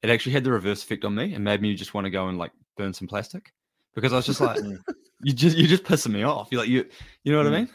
[0.00, 2.28] it actually had the reverse effect on me and made me just want to go
[2.28, 3.52] and like burn some plastic
[3.96, 4.78] because I was just like, Mm.
[5.24, 6.46] you just you're just pissing me off.
[6.52, 6.86] You're like you
[7.24, 7.52] you know what I Mm.
[7.58, 7.68] mean?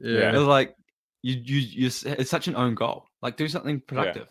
[0.00, 0.32] yeah.
[0.32, 0.76] It was like
[1.22, 3.06] you you you it's such an own goal.
[3.20, 4.28] Like do something productive.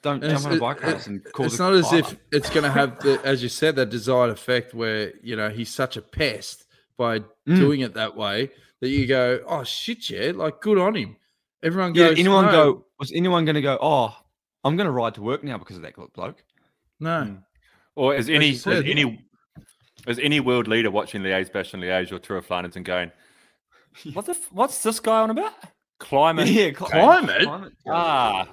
[0.00, 2.48] Don't And jump on a bike it- race and cause It's not as if it's
[2.48, 5.98] going to have the, as you said, that desired effect where you know he's such
[5.98, 6.64] a pest
[6.96, 7.56] by Mm.
[7.56, 11.16] doing it that way that you go, oh shit, yeah, like good on him.
[11.62, 12.12] Everyone goes.
[12.16, 13.78] yeah, anyone no, go was anyone going to go?
[13.80, 14.16] Oh,
[14.64, 16.42] I'm going to ride to work now because of that bloke.
[17.00, 17.10] no.
[17.10, 17.42] Mm.
[17.96, 19.24] Or is any you is any
[20.06, 23.10] is any world leader watching Liège Bash and Liège or Tour of Flanders and going,
[24.12, 25.52] what the f- what's this guy on about?
[25.98, 26.46] Climate.
[26.46, 27.72] Yeah, Climate?
[27.88, 28.48] Ah,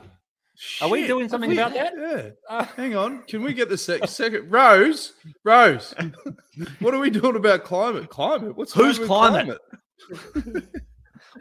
[0.81, 1.93] Are we doing something we- about that?
[1.95, 2.29] Yeah.
[2.49, 2.73] ah.
[2.75, 3.21] Hang on.
[3.27, 5.13] Can we get the sec- second Rose?
[5.43, 5.93] Rose.
[6.79, 8.09] what are we doing about climate?
[8.09, 8.57] Climate?
[8.57, 9.61] What's Who's going on with climate?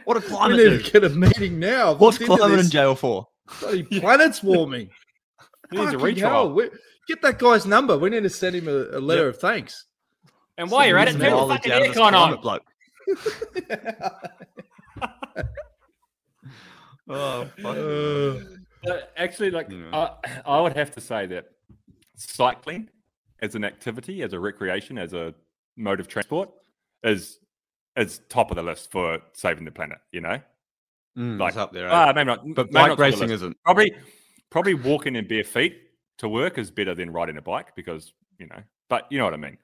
[0.07, 0.23] What a climate!
[0.23, 0.85] We climate need dude.
[0.87, 1.93] to get a meeting now.
[1.93, 3.29] I've What's looked into climate in jail for?
[3.61, 4.91] Bloody planet's warming.
[5.71, 6.53] He needs a Fucking retrial.
[6.53, 6.71] we-
[7.09, 7.97] Get that guy's number.
[7.99, 9.87] We need to send him a, a letter of thanks.
[10.59, 12.41] And while you're at it, Some turn the knowledge fucking out of aircon climate on.
[12.43, 12.63] bloke.
[17.09, 17.77] Oh, fuck.
[18.87, 19.89] Uh, actually, like You.
[19.93, 20.11] I,
[20.47, 21.47] I would have to say that
[22.17, 22.89] cycling
[23.41, 25.35] as an activity, as a recreation, as a
[25.77, 26.51] mode of transport,
[27.03, 27.39] is
[27.97, 29.99] is top of the list for saving the planet.
[30.13, 30.41] You know,
[31.17, 31.87] Mm, Like, it's up there.
[31.87, 31.93] eh?
[31.93, 32.41] ah, maybe not.
[32.55, 33.57] but maybe bike top racing isn't.
[33.65, 33.93] probably
[34.51, 35.81] probably walking in bare feet
[36.19, 38.61] to work is better than riding a bike because you know.
[38.89, 39.59] But you know what I mean.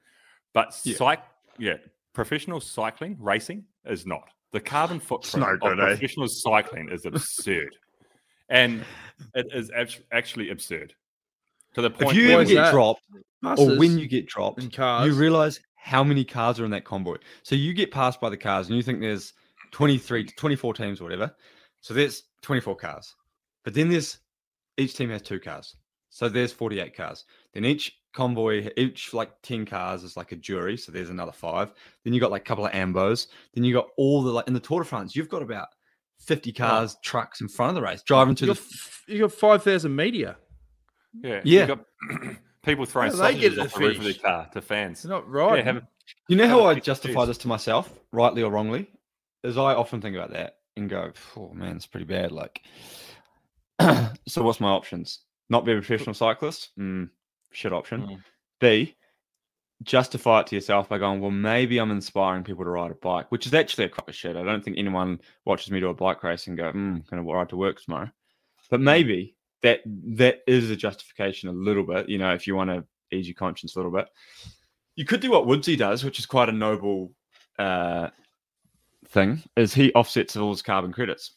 [0.53, 0.95] But Yeah.
[0.95, 1.17] cyc,
[1.57, 1.75] yeah.
[2.13, 4.29] professional cycling racing is not.
[4.53, 5.85] The carbon footprint no of eh?
[5.87, 7.75] professional cycling is absurd,
[8.47, 8.85] and
[9.35, 9.69] it is
[10.13, 10.93] actually absurd
[11.73, 12.71] to the point If you where ever get that?
[12.71, 13.01] dropped,
[13.57, 15.05] or when you get dropped, cars.
[15.07, 17.17] you realize how many cars are in that convoy.
[17.41, 19.33] So you get passed by the cars and you think there's
[19.71, 21.35] 23 to 24 teams or whatever.
[21.81, 23.15] So there's 24 cars.
[23.63, 24.19] But then there's
[24.77, 25.75] each team has two cars.
[26.09, 27.25] So there's 48 cars.
[27.53, 30.77] Then each convoy, each like 10 cars is like a jury.
[30.77, 31.71] So there's another five.
[32.03, 33.27] Then you got like a couple of ambos.
[33.55, 35.69] Then you got all the like in the Tour de France, you've got about
[36.19, 39.19] 50 cars, trucks in front of the race, driving to you the got, f- you
[39.21, 40.37] got five thousand media.
[41.23, 41.75] yeah, Yeah.
[42.63, 44.13] You got people throwing How do they get sausages to off the roof of their
[44.13, 44.99] car to fans.
[44.99, 45.65] It's not right.
[45.65, 45.81] Yeah, a,
[46.27, 47.27] You know how I justify cheese.
[47.27, 48.89] this to myself, rightly or wrongly,
[49.43, 52.61] is I often think about that and go, "Oh man, it's pretty bad." Like,
[54.27, 55.19] so what's my options?
[55.49, 56.69] Not be a professional cyclist?
[56.79, 57.09] Mm,
[57.51, 58.01] shit option.
[58.01, 58.23] Mm.
[58.59, 58.95] B,
[59.83, 63.31] justify it to yourself by going, "Well, maybe I'm inspiring people to ride a bike,"
[63.31, 64.35] which is actually a crock of shit.
[64.35, 67.31] I don't think anyone watches me do a bike race and go, "Hmm, going to
[67.31, 68.11] ride to work tomorrow."
[68.69, 72.09] But maybe that that is a justification a little bit.
[72.09, 72.83] You know, if you want to
[73.15, 74.07] ease your conscience a little bit
[74.95, 77.11] you could do what Woodsy does, which is quite a noble
[77.57, 78.09] uh,
[79.07, 81.31] thing, is he offsets all his carbon credits.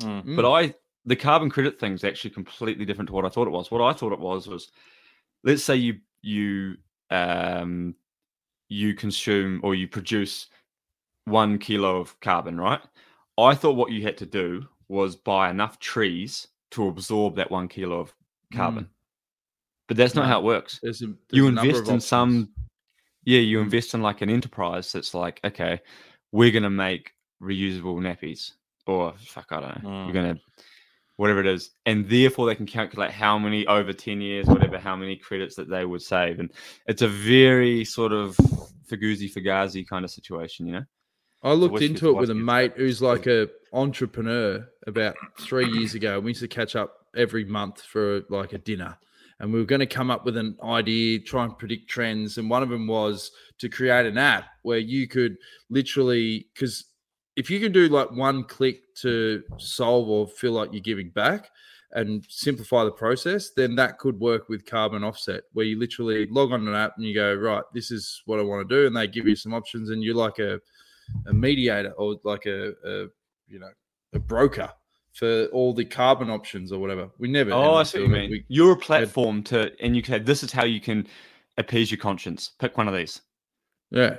[0.00, 0.24] Mm.
[0.24, 0.36] Mm.
[0.36, 3.52] But I, the carbon credit thing is actually completely different to what I thought it
[3.52, 3.70] was.
[3.70, 4.70] What I thought it was was,
[5.44, 6.76] let's say you you
[7.10, 7.94] um,
[8.68, 10.46] you consume or you produce
[11.24, 12.80] one kilo of carbon, right?
[13.36, 17.68] I thought what you had to do was buy enough trees to absorb that one
[17.68, 18.14] kilo of
[18.52, 18.88] carbon.
[19.86, 20.28] But that's not No.
[20.28, 22.50] how it works There's a, there's you invest in some
[23.24, 23.62] yeah you Mm.
[23.64, 25.80] invest in like an enterprise that's like okay
[26.32, 28.52] we're gonna make reusable nappies
[28.86, 30.04] or fuck i don't know Mm.
[30.04, 30.40] you're gonna
[31.16, 34.94] whatever it is and therefore they can calculate how many over 10 years whatever how
[34.94, 36.52] many credits that they would save and
[36.86, 38.36] it's a very sort of
[38.86, 40.84] faguzzi fagazi kind of situation you know
[41.42, 46.18] I looked into it with a mate who's like a entrepreneur about three years ago.
[46.18, 48.98] We used to catch up every month for like a dinner,
[49.38, 52.38] and we were going to come up with an idea, try and predict trends.
[52.38, 55.36] And one of them was to create an app where you could
[55.70, 56.84] literally, because
[57.36, 61.50] if you can do like one click to solve or feel like you're giving back
[61.92, 66.52] and simplify the process, then that could work with carbon offset, where you literally log
[66.52, 68.96] on an app and you go, right, this is what I want to do, and
[68.96, 70.60] they give you some options, and you're like a
[71.26, 73.06] a mediator or like a, a
[73.48, 73.70] you know
[74.14, 74.70] a broker
[75.12, 77.10] for all the carbon options or whatever.
[77.18, 77.52] We never.
[77.52, 78.30] oh i see what you mean.
[78.30, 81.06] We, You're a platform to and you can this is how you can
[81.56, 83.20] appease your conscience pick one of these
[83.90, 84.16] yeah,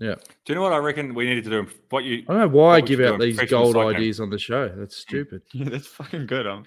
[0.00, 0.14] yeah.
[0.14, 1.66] Do you know what I reckon we needed to do?
[1.90, 3.96] What you I don't know why I give out these gold cycling?
[3.96, 4.68] ideas on the show.
[4.68, 5.42] That's stupid.
[5.52, 6.64] yeah that's fucking good um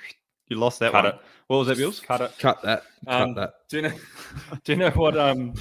[0.49, 1.19] you lost that cut one it.
[1.47, 2.31] what was that bills Cut it.
[2.39, 2.83] Cut that.
[3.05, 3.53] Cut Um, that.
[3.69, 3.93] Do you know?
[4.63, 5.17] Do you know what?
[5.17, 5.53] Um,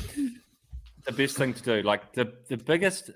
[1.05, 3.11] the best thing to do, like the the biggest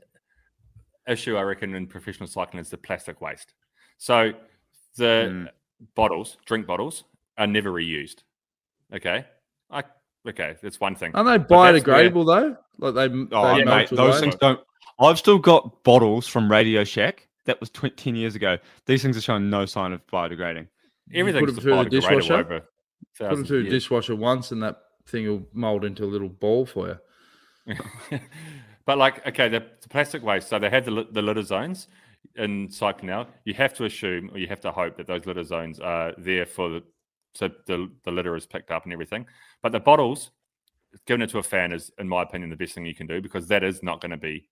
[1.10, 3.52] issue I reckon in professional cycling is the plastic waste.
[3.98, 4.32] So
[4.96, 5.48] the Mm.
[5.94, 7.04] bottles, drink bottles,
[7.38, 8.22] are never reused.
[8.94, 9.24] Okay,
[9.70, 9.84] I
[10.28, 11.12] okay, that's one thing.
[11.14, 11.72] Aren't they that's where-
[12.10, 12.56] biodegradable though?
[12.78, 14.20] Like they, Oh, they yeah, mate, those away?
[14.20, 14.60] things don't.
[14.98, 17.28] I've still got bottles from Radio Shack.
[17.46, 18.58] That was tw- 10 years ago.
[18.86, 20.68] These things are showing no sign of biodegrading.
[21.08, 22.44] You Everything's put them through the dishwasher.
[23.18, 26.66] Put them through the dishwasher once, and that thing will mold into a little ball
[26.66, 27.00] for
[27.66, 27.76] you.
[28.86, 30.48] but like, okay, the, the plastic waste.
[30.48, 31.88] So they have the, the litter zones
[32.36, 33.28] in cycling now.
[33.44, 36.46] You have to assume, or you have to hope that those litter zones are there
[36.46, 36.82] for the
[37.34, 39.26] so the the litter is picked up and everything.
[39.62, 40.30] But the bottles,
[41.06, 43.20] giving it to a fan is, in my opinion, the best thing you can do
[43.20, 44.48] because that is not going to be.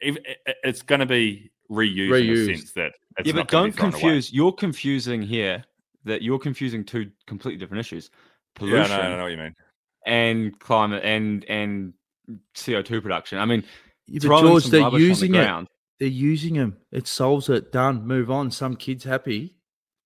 [0.00, 2.46] It's going to be reused, in Reused.
[2.46, 4.00] the sense that it's yeah, not but gonna be don't thrown away.
[4.00, 4.32] confuse.
[4.32, 5.64] You're confusing here
[6.04, 8.10] that you're confusing two completely different issues:
[8.54, 9.54] pollution Yeah, no, I know what you mean.
[10.06, 11.94] and climate and and
[12.54, 13.38] CO2 production.
[13.38, 13.64] I mean,
[14.06, 15.38] Yeah, George, they're on the using it.
[15.38, 15.68] ground.
[15.98, 16.76] They're using them.
[16.92, 17.72] It solves it.
[17.72, 18.06] Done.
[18.06, 18.50] Move on.
[18.50, 19.54] Some kids happy.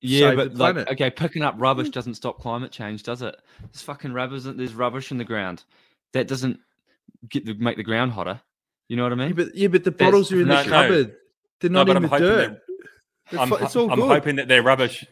[0.02, 3.36] Yeah, save but like, okay, picking up rubbish doesn't stop climate change, does it?
[3.60, 4.44] There's fucking rubbish.
[4.44, 5.64] There's rubbish in the ground.
[6.14, 6.58] That doesn't
[7.28, 8.40] get the, make the ground hotter.
[8.88, 9.28] You know what I mean?
[9.28, 10.70] Yeah, but yeah, but the bottles are in No, the no.
[10.70, 11.16] cupboard.
[11.60, 12.62] They're No, not but in the dirt.
[13.30, 14.08] They're I'm, it's all I'm good.
[14.08, 15.04] hoping that their rubbish.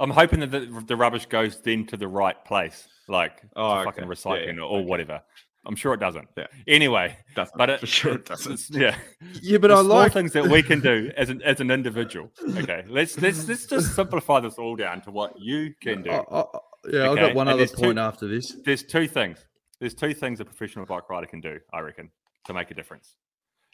[0.00, 3.84] I'm hoping that the, the rubbish goes then to the right place, like Oh, okay.
[3.84, 4.86] fucking recycling yeah, or, or okay.
[4.88, 5.22] whatever.
[5.66, 6.28] I'm sure it doesn't.
[6.36, 6.46] Yeah.
[6.68, 7.56] Anyway, Doesn't.
[7.58, 8.60] but it, for sure it doesn't.
[8.70, 8.96] Yeah,
[9.42, 10.12] yeah, but the I like.
[10.12, 12.30] things that we can do as an as an individual.
[12.56, 16.10] Okay, let's let's let's just simplify this all down to what you can do.
[16.10, 16.44] I- I- I-
[16.88, 18.54] yeah, I've Okay, got one and other two- point after this.
[18.64, 19.44] There's two things.
[19.80, 21.58] There's two things a professional bike rider can do.
[21.74, 22.10] I reckon
[22.46, 23.16] to make a difference.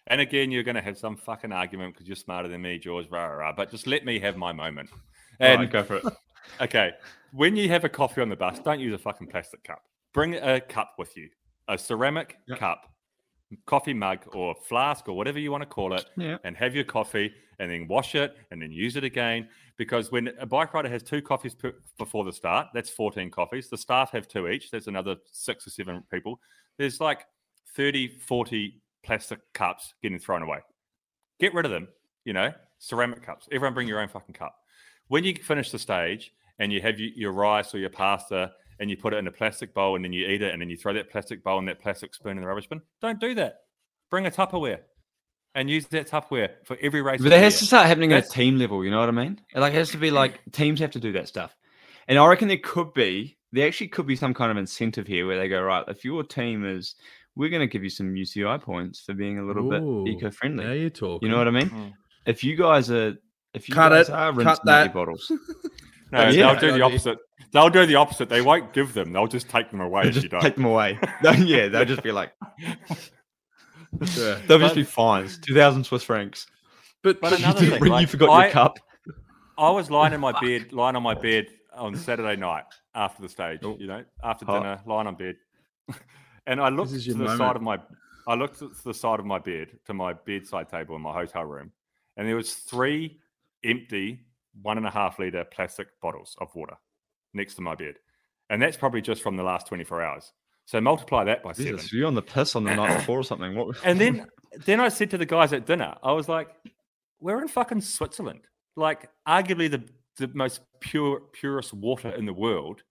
[0.08, 3.06] And again, you're going to have some fucking argument because you're smarter than me, George.
[3.10, 4.88] Rah, rah, rah, but just let me have my moment.
[5.38, 6.04] And right, go for it.
[6.60, 6.90] Okay.
[7.32, 9.80] When you have a coffee on the bus, don't use a fucking plastic cup.
[10.12, 11.28] Bring a cup with you,
[11.74, 12.58] a ceramic Yep.
[12.58, 12.88] cup
[13.66, 16.38] coffee mug or flask or whatever you want to call it, Yeah.
[16.42, 19.46] and have your coffee, and then wash it, and then use it again.
[19.76, 23.68] Because when a bike rider has two coffees per, before the start, that's 14 coffees.
[23.68, 24.70] The staff have two each.
[24.70, 26.40] That's another six or seven people.
[26.78, 27.26] There's like
[27.74, 30.60] 30, 40 plastic cups getting thrown away.
[31.38, 31.88] Get rid of them,
[32.24, 33.48] you know, ceramic cups.
[33.52, 34.56] Everyone bring your own fucking cup.
[35.08, 38.96] When you finish the stage and you have your rice or your pasta and you
[38.96, 40.92] put it in a plastic bowl and then you eat it and then you throw
[40.92, 43.60] that plastic bowl and that plastic spoon in the rubbish bin, don't do that.
[44.10, 44.80] Bring a Tupperware
[45.54, 47.18] and use that Tupperware for every race.
[47.20, 48.84] But of that has to start happening at a team level.
[48.84, 49.40] You know what I mean?
[49.54, 51.56] Like, it has to be like teams have to do that stuff.
[52.08, 55.28] And I reckon there could be, there actually could be some kind of incentive here
[55.28, 56.96] where they go, right, if your team is,
[57.36, 60.30] we're going to give you some UCI points for being a little Ooh, bit eco
[60.32, 60.64] friendly.
[60.64, 61.28] Now you're talking.
[61.28, 61.70] You know what I mean?
[61.70, 61.92] Mm.
[62.26, 63.14] If you guys are,
[63.54, 64.84] if you Cut guys it, are rinsing out that.
[64.86, 65.30] your bottles,
[66.12, 66.54] No, oh, Yeah.
[66.54, 67.18] they'll do the opposite.
[67.52, 68.28] They'll do the opposite.
[68.28, 69.12] They won't give them.
[69.12, 70.42] They'll just take them away if just you don't.
[70.42, 70.98] take them away.
[71.38, 72.32] Yeah, they'll just be like,
[74.16, 74.38] Yeah.
[74.46, 76.46] they'll just be fines, two thousand Swiss francs.
[77.02, 78.78] But, But but another you, thing, bring- you forgot I- your cup.
[79.58, 83.28] I was lying in my bed, lying on my bed on Saturday night after the
[83.28, 83.60] stage.
[83.62, 83.76] Oh.
[83.78, 84.60] You know, after Hot.
[84.62, 85.36] dinner, lying on bed,
[86.46, 87.78] and I looked to your the side of my,
[88.26, 91.44] I looked to the side of my bed to my bedside table in my hotel
[91.44, 91.70] room,
[92.16, 93.18] and there was three
[93.62, 94.20] empty
[94.60, 96.76] one and a half liter plastic bottles of water
[97.34, 97.94] next to my bed,
[98.50, 100.32] and that's probably just from the last twenty four hours.
[100.66, 101.76] So multiply that by seven.
[101.76, 103.54] Jesus, were you on the piss on the night before or something?
[103.54, 103.76] What?
[103.84, 104.26] And then
[104.66, 106.48] then I said to the guys at dinner, I was like,
[107.20, 108.40] we're in fucking Switzerland.
[108.76, 109.84] Like arguably the,
[110.18, 112.82] the most pure purest water in the world.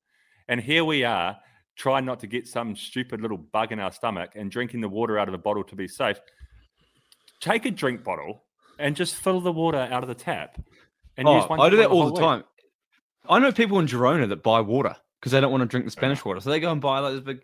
[0.48, 1.38] And here we are
[1.78, 5.18] trying not to get some stupid little bug in our stomach and drinking the water
[5.18, 6.20] out of a bottle to be safe.
[7.40, 8.44] Take a drink bottle
[8.80, 10.60] and just fill the water out of the tap.
[11.18, 12.22] And use Oh, one I do that all whole the week.
[12.22, 12.44] time.
[13.30, 15.92] I know people in Girona that buy water because they don't want to drink the
[15.92, 17.42] Spanish water, so they go and buy like this big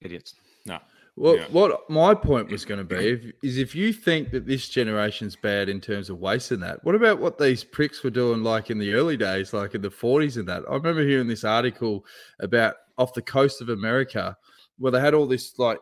[0.00, 0.34] idiots.
[0.64, 0.78] No.
[1.18, 1.46] Well, Yeah.
[1.50, 5.34] what my point was going to be if, is if you think that this generation's
[5.34, 8.68] bad in terms of waste and that, what about what these pricks were doing like
[8.70, 10.64] in the early days, like in the 40s and that?
[10.68, 12.04] I remember hearing this article
[12.40, 14.36] about off the coast of America
[14.78, 15.78] where they had all this like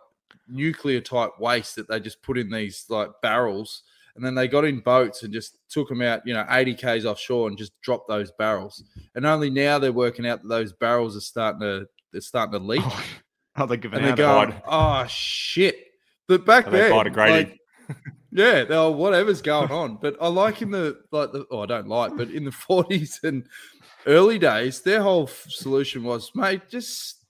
[0.47, 3.83] nuclear type waste that they just put in these like barrels
[4.17, 7.05] and then they got in boats and just took them out, you know, 80 k's
[7.05, 8.83] offshore and just dropped those barrels.
[9.15, 12.65] And only now they're working out that those barrels are starting to they're starting to
[12.65, 12.85] leak
[13.57, 14.17] Oh, they're giving and they out.
[14.17, 14.63] go, God.
[14.67, 15.77] "Oh shit!"
[16.27, 17.61] But back Are then, like,
[18.33, 19.99] yeah, they're whatever's going on.
[20.01, 23.21] But I like in the like the oh, I don't like, but in the forties
[23.23, 23.47] and
[24.07, 27.25] early days, their whole solution was, mate, just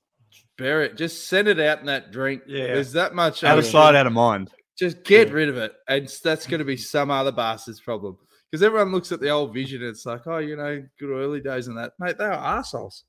[0.57, 2.43] bury it, just send it out in that drink.
[2.47, 2.69] Yeah.
[2.69, 4.51] there's that much out of sight, out of mind.
[4.79, 8.17] Just get rid of it, and that's going to be some other bastard's problem.
[8.51, 11.41] Because everyone looks at the old vision and it's like, oh, you know, good early
[11.41, 12.19] days and that, mate.
[12.19, 13.05] They are assholes.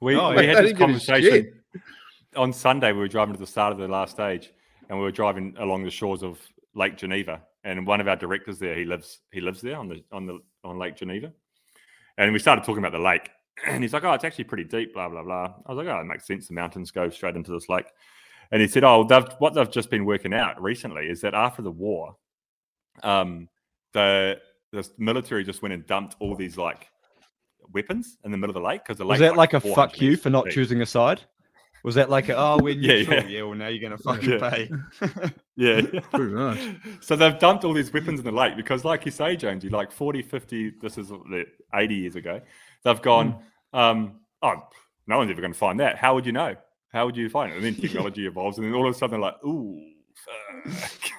[0.00, 0.54] We, Oh, we yeah.
[0.54, 1.06] had this didn't give a shit.
[1.16, 1.62] conversation
[2.36, 2.92] on Sunday.
[2.92, 4.52] We were driving to the start of the last stage,
[4.88, 6.38] and we were driving along the shores of
[6.74, 7.42] Lake Geneva.
[7.64, 10.38] And one of our directors there, he lives he lives there on the on the
[10.64, 11.32] on Lake Geneva.
[12.18, 13.30] And we started talking about the lake,
[13.66, 15.54] and he's like, "Oh, it's actually pretty deep." Blah blah blah.
[15.66, 16.48] I was like, "Oh, it makes sense.
[16.48, 17.86] The mountains go straight into this lake."
[18.52, 21.62] And he said, "Oh, they've, what they've just been working out recently is that after
[21.62, 22.16] the war,
[23.02, 23.48] um,
[23.92, 24.38] the
[24.72, 26.88] the military just went and dumped all these like
[27.72, 30.00] weapons in the middle of the lake because the lake Was that like a fuck
[30.00, 30.54] you for not deep.
[30.54, 31.22] choosing a side?
[31.84, 33.16] Was that like, oh, we're Yeah, neutral?
[33.22, 33.26] yeah.
[33.28, 33.42] yeah.
[33.42, 34.50] well, now you're going to fucking Yeah.
[34.50, 34.70] pay.
[35.56, 35.82] Yeah.
[36.10, 36.58] Pretty much.
[37.00, 39.92] so they've dumped all these weapons in the lake because, like you say, Jonesy, like
[39.92, 41.12] 40, 50, this is
[41.74, 42.40] 80 years ago,
[42.82, 43.40] they've gone,
[43.72, 44.56] um, oh,
[45.06, 45.96] no one's ever going to find that.
[45.96, 46.56] How would you know?
[46.94, 47.56] How would you find it?
[47.56, 49.78] And then technology evolves, and then all of a sudden, they're like, ooh.
[50.14, 51.10] fuck."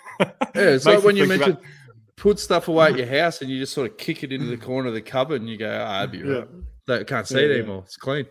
[0.55, 1.69] Yeah, it's like when you think mentioned about-
[2.15, 4.57] put stuff away at your house and you just sort of kick it into the
[4.65, 6.33] corner of the cupboard and you go, ah, I'd be Yeah.
[6.33, 6.47] right.
[6.87, 7.53] They can't see it Yeah, yeah.
[7.59, 7.83] anymore.
[7.85, 8.25] It's clean.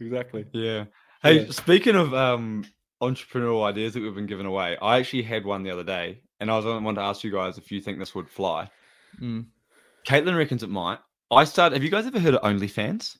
[0.00, 0.46] Exactly.
[0.52, 0.84] Yeah.
[1.22, 1.50] Hey, Yeah.
[1.50, 2.64] speaking of um,
[3.02, 6.50] entrepreneurial ideas that we've been giving away, I actually had one the other day, and
[6.50, 8.70] I was wanted to ask you guys if you think this would fly.
[9.20, 9.46] Mm.
[10.08, 10.98] Caitlin reckons it might.
[11.30, 11.74] I started.
[11.76, 13.18] Have you guys ever heard of OnlyFans?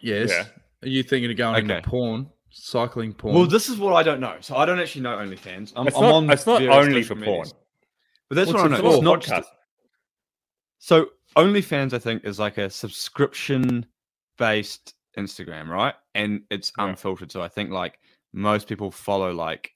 [0.00, 0.30] Yes.
[0.30, 0.44] Yeah.
[0.82, 1.76] Are you thinking of going Okay.
[1.76, 3.34] into porn, cycling porn?
[3.34, 4.36] Well, this is what I don't know.
[4.40, 5.72] So I don't actually know OnlyFans.
[5.76, 7.26] I'm, It's I'm not- on it's not only for porn.
[7.26, 7.54] medias.
[8.28, 8.92] but that's What's what I know.
[8.94, 9.44] It's not just podcast.
[10.78, 13.86] So OnlyFans, I think, is like a subscription
[14.38, 15.94] based Instagram, right?
[16.14, 16.88] And it's Yeah.
[16.88, 17.30] unfiltered.
[17.30, 17.98] So I think like
[18.32, 19.74] most people follow like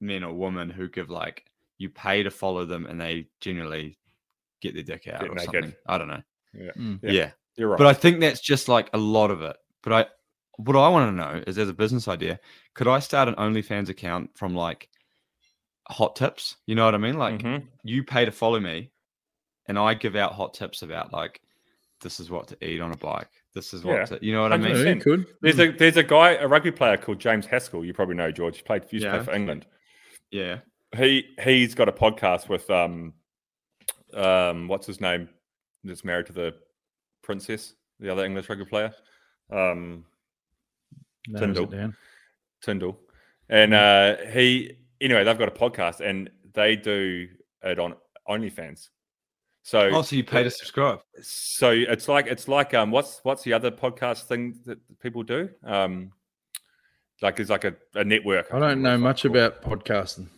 [0.00, 1.44] men or women who give like
[1.78, 3.98] you pay to follow them and they generally
[4.60, 5.52] get their dick out Get or naked.
[5.52, 5.74] something.
[5.86, 6.22] I don't know.
[6.52, 6.70] Yeah.
[6.76, 7.00] Mm.
[7.02, 7.10] Yeah.
[7.12, 7.30] Yeah.
[7.56, 7.78] You're right.
[7.78, 9.56] But I think that's just like a lot of it.
[9.82, 10.06] But I
[10.64, 12.38] what I want to know is as a business idea,
[12.74, 14.88] could I start an OnlyFans account from like
[15.88, 16.56] hot tips?
[16.66, 17.18] You know what I mean?
[17.18, 17.66] Like Mhm.
[17.84, 18.90] you pay to follow me
[19.66, 21.40] and I give out hot tips about like
[22.02, 23.28] this is what to eat on a bike.
[23.54, 24.04] This is what Yeah.
[24.06, 24.76] to you know what I Hundred mean?
[24.76, 25.06] yeah, percent.
[25.06, 25.36] you could.
[25.42, 27.84] There's a there's a guy, a rugby player called James Haskell.
[27.84, 28.56] You probably know George.
[28.58, 29.66] He played used to play for England.
[30.30, 30.60] Yeah.
[30.96, 33.14] he he's got a podcast with um
[34.14, 35.28] um what's his name
[35.84, 36.54] that's married to the
[37.22, 38.92] princess the other english rugby player
[39.52, 40.04] um
[41.28, 41.92] Narrows Tindall.
[42.62, 43.00] tindall
[43.48, 47.28] and uh he anyway they've got a podcast and they do
[47.62, 47.94] it on
[48.28, 48.88] onlyfans
[49.62, 51.00] so Oh, so you pay to subscribe?
[51.20, 55.48] so it's like it's like um what's what's the other podcast thing that people do
[55.64, 56.12] um
[57.22, 60.28] like it's like a, a network I don't know much about podcasting.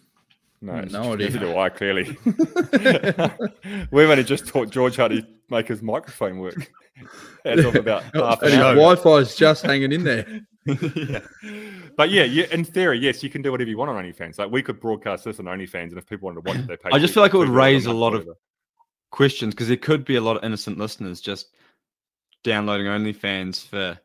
[0.61, 1.31] no, no idea.
[1.31, 2.17] neither do I clearly
[3.91, 6.73] We've only just taught George how to make his microphone work.
[7.45, 8.75] As of about oh, half and an hour.
[8.75, 10.41] Wi-Fi is just hanging in there.
[11.95, 14.39] But yeah, you, in theory, yes, you can do whatever you want on OnlyFans.
[14.39, 16.77] Like we could broadcast this on OnlyFans, and if people wanted to watch it, they
[16.77, 16.89] pay.
[16.91, 18.29] I just feel like it would raise a month, lot of-
[19.11, 21.55] Questions because there could be a lot of innocent listeners just
[22.45, 23.99] downloading OnlyFans for,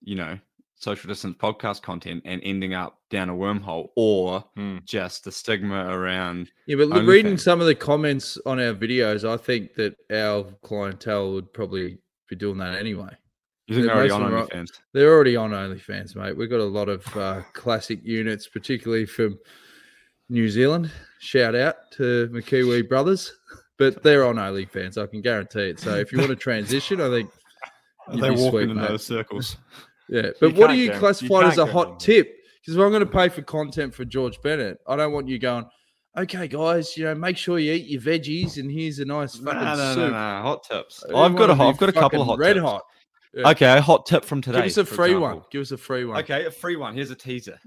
[0.00, 0.38] you know,
[0.78, 4.78] social distance podcast content and ending up down a wormhole or Hmm.
[4.84, 6.50] just the stigma around.
[6.66, 10.44] Yeah, but look, reading some of the comments on our videos, I think that our
[10.62, 11.98] clientele would probably
[12.28, 13.10] be doing that anyway.
[13.66, 14.80] You think Yeah, they're already on of them are- OnlyFans?
[14.94, 16.36] They're already on OnlyFans, mate.
[16.36, 19.38] We've got a lot of uh, classic units, particularly from
[20.30, 20.90] New Zealand.
[21.18, 23.32] Shout out to McKiwi brothers,
[23.78, 24.96] but they're on OnlyFans.
[24.96, 25.80] I can guarantee it.
[25.80, 27.30] So if you want to transition, I think
[28.12, 28.88] They're be walking sweet, in mate.
[28.88, 29.56] those circles.
[30.08, 31.98] Yeah, but You what do can't you you classify as a hot wrong.
[31.98, 32.34] tip?
[32.60, 35.38] Because if I'm going to pay for content for George Bennett, I don't want you
[35.38, 35.64] going,
[36.16, 39.60] okay, guys, you know, make sure you eat your veggies and here's a nice fucking
[39.60, 40.10] no, no, soup.
[40.12, 41.04] no, Hot tips.
[41.14, 41.68] I I've got a hot.
[41.68, 42.64] I've got a couple of hot red tips.
[42.66, 42.82] hot.
[43.34, 43.50] Yeah.
[43.50, 44.58] Okay, a hot tip from today.
[44.58, 45.42] Give us a for free one.
[45.50, 46.18] Give us a free one.
[46.20, 46.94] Okay, a free one.
[46.94, 47.58] Here's a teaser.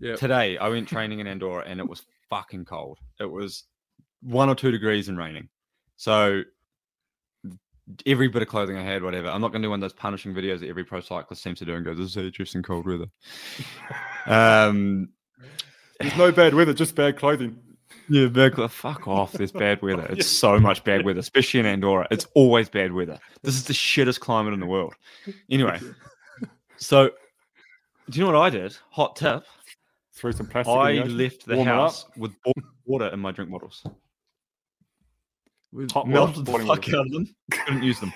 [0.00, 0.16] Yeah.
[0.16, 2.98] Today I went training in Andorra and it was fucking cold.
[3.20, 3.64] It was
[4.22, 5.48] one or two degrees and raining.
[5.96, 6.42] So
[8.06, 9.28] every bit of clothing I had, whatever.
[9.28, 11.58] I'm not going to do one of those punishing videos that every pro cyclist seems
[11.60, 13.06] to do and go, "This is how you dress in cold weather."
[14.26, 15.08] um,
[16.00, 17.58] There's no bad weather, just bad clothing.
[18.08, 19.32] yeah, bad, clo- fuck off.
[19.32, 20.06] There's bad weather.
[20.10, 22.06] It's so much bad weather, especially in Andorra.
[22.10, 23.18] It's always bad weather.
[23.42, 24.94] This is the shittest climate in the world.
[25.50, 25.80] Anyway,
[26.76, 27.10] so
[28.10, 28.76] do you know what I did?
[28.90, 29.44] Hot tip.
[30.14, 30.74] Threw some plastic.
[30.74, 32.32] I left the house with
[32.84, 33.84] water in my drink bottles.
[35.72, 37.34] With- Hot Melted the fuck out of them.
[37.50, 38.12] Couldn't use them.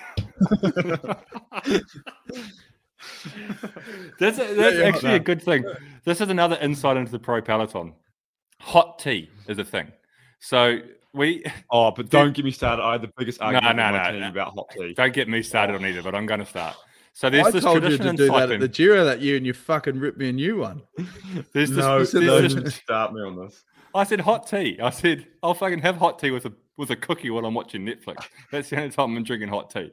[4.19, 5.63] That's, that's yeah, actually a good thing.
[6.03, 7.93] This is another insight into the pro peloton.
[8.61, 9.91] Hot tea is a thing.
[10.39, 10.79] So
[11.13, 12.83] we Oh, but don't get me started.
[12.83, 14.29] I had the biggest argument no, with my no, team no.
[14.29, 14.93] about hot tea.
[14.93, 16.75] don't get me started on either, but I'm going to start.
[17.13, 19.37] So there's I this told you tradition to do that at the Giro that year,
[19.37, 20.83] and you fucking ripped me a new one.
[21.51, 23.63] There's this, No, there's no, this- don't start me on this.
[23.95, 24.79] I said hot tea.
[24.79, 27.85] I said I'll fucking have hot tea with a with a cookie while I'm watching
[27.85, 28.25] Netflix.
[28.51, 29.91] That's the only time I'm drinking hot tea.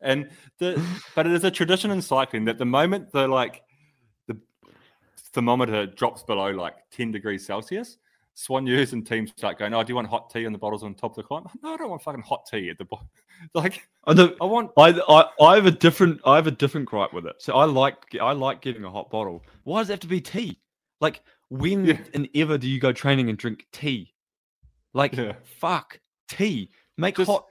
[0.00, 0.82] And the
[1.14, 3.62] but it is a tradition in cycling that the moment the like
[4.26, 4.36] the
[5.32, 7.98] thermometer drops below like 10 degrees Celsius,
[8.34, 10.82] Swan Soigneurs and teams start going, Oh, do you want hot tea in the bottles
[10.82, 11.44] on top of the climb?
[11.62, 13.08] No, I don't want fucking hot tea at the bottom.
[13.54, 17.12] Like I, I want I, I, I have a different I have a different gripe
[17.12, 17.36] with it.
[17.38, 19.44] So I like I like getting a hot bottle.
[19.64, 20.60] Why does it have to be tea?
[21.00, 21.98] Like when Yeah.
[22.14, 24.14] and ever do you go training and drink tea?
[24.94, 25.32] Like Yeah.
[25.58, 25.98] fuck
[26.30, 26.70] tea.
[26.96, 27.46] Make Just- hot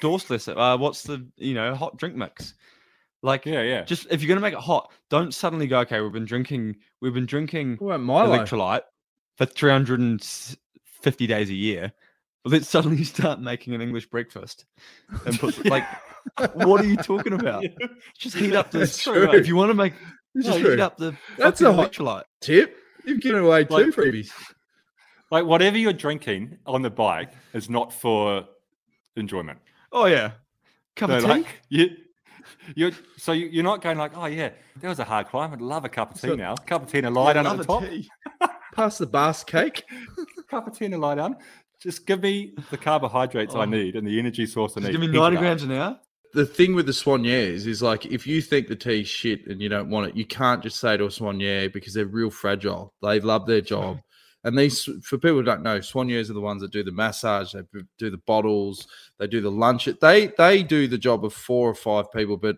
[0.00, 0.48] dorseless.
[0.48, 2.54] Uh, what's the you know hot drink mix?
[3.22, 3.84] Like yeah, yeah.
[3.84, 5.80] just if you're gonna make it hot, don't suddenly go.
[5.80, 8.36] Okay, we've been drinking we've been drinking Milo?
[8.36, 8.82] electrolyte
[9.36, 11.92] for 350 days a year.
[12.44, 14.64] But let's suddenly start making an English breakfast
[15.24, 15.84] and put like,
[16.54, 17.64] what are you talking about?
[18.18, 18.82] Just heat up the.
[19.34, 19.94] If you want to make,
[20.34, 21.16] no, heat up the.
[21.38, 22.24] That's a hot- electrolyte.
[22.40, 22.76] Tip?
[23.04, 24.30] You've given away two freebies.
[25.32, 28.44] Like whatever you're drinking on the bike is not for
[29.16, 29.58] enjoyment.
[29.90, 30.32] Oh yeah,
[30.94, 31.28] cup So of tea.
[31.28, 31.90] like you,
[32.76, 35.52] you're so you, you're not going like, oh yeah, that was a hard climb.
[35.54, 36.54] I'd love a cup of tea So- now.
[36.54, 37.82] Cup of tea and a lie down at the top.
[38.74, 39.84] Pass the bas cake.
[40.48, 41.36] Cup of tea and a lie down.
[41.80, 43.64] Just give me the carbohydrates I Oh.
[43.64, 44.92] need and the energy source I Just need.
[44.92, 45.98] give me Heat 90 grams an hour.
[46.34, 49.68] The thing with the Soigneurs is like if you think the tea's shit and you
[49.70, 52.92] don't want it, you can't just say to a Soigneur because they're real fragile.
[53.02, 53.98] They love their job.
[54.44, 57.52] And these, for people who don't know, Soigneurs are the ones that do the massage,
[57.52, 57.62] they
[57.96, 58.88] do the bottles,
[59.18, 59.88] they do the lunch.
[60.00, 62.36] They they do the job of four or five people.
[62.36, 62.56] But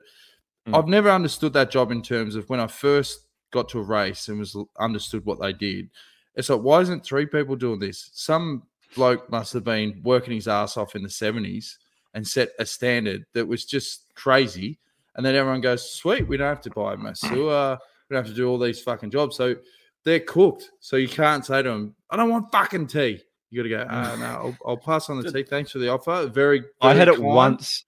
[0.66, 0.78] Mm.
[0.78, 4.28] I've never understood that job in terms of when I first got to a race
[4.28, 5.90] and was understood what they did.
[6.34, 8.10] It's like, why isn't three people doing this?
[8.14, 8.62] Some
[8.96, 11.76] bloke must have been working his ass off in the 70s
[12.14, 14.78] and set a standard that was just crazy.
[15.16, 17.78] And then everyone goes, sweet, we don't have to buy a masseur.
[18.08, 19.36] We don't have to do all these fucking jobs.
[19.36, 19.56] So
[20.04, 20.70] they're cooked.
[20.80, 23.22] So you can't say to them, I don't want fucking tea.
[23.50, 25.42] You got to go, ah, no, I'll, I'll pass on the tea.
[25.42, 26.26] Thanks for the offer.
[26.26, 27.84] Very, I very had it kind." once,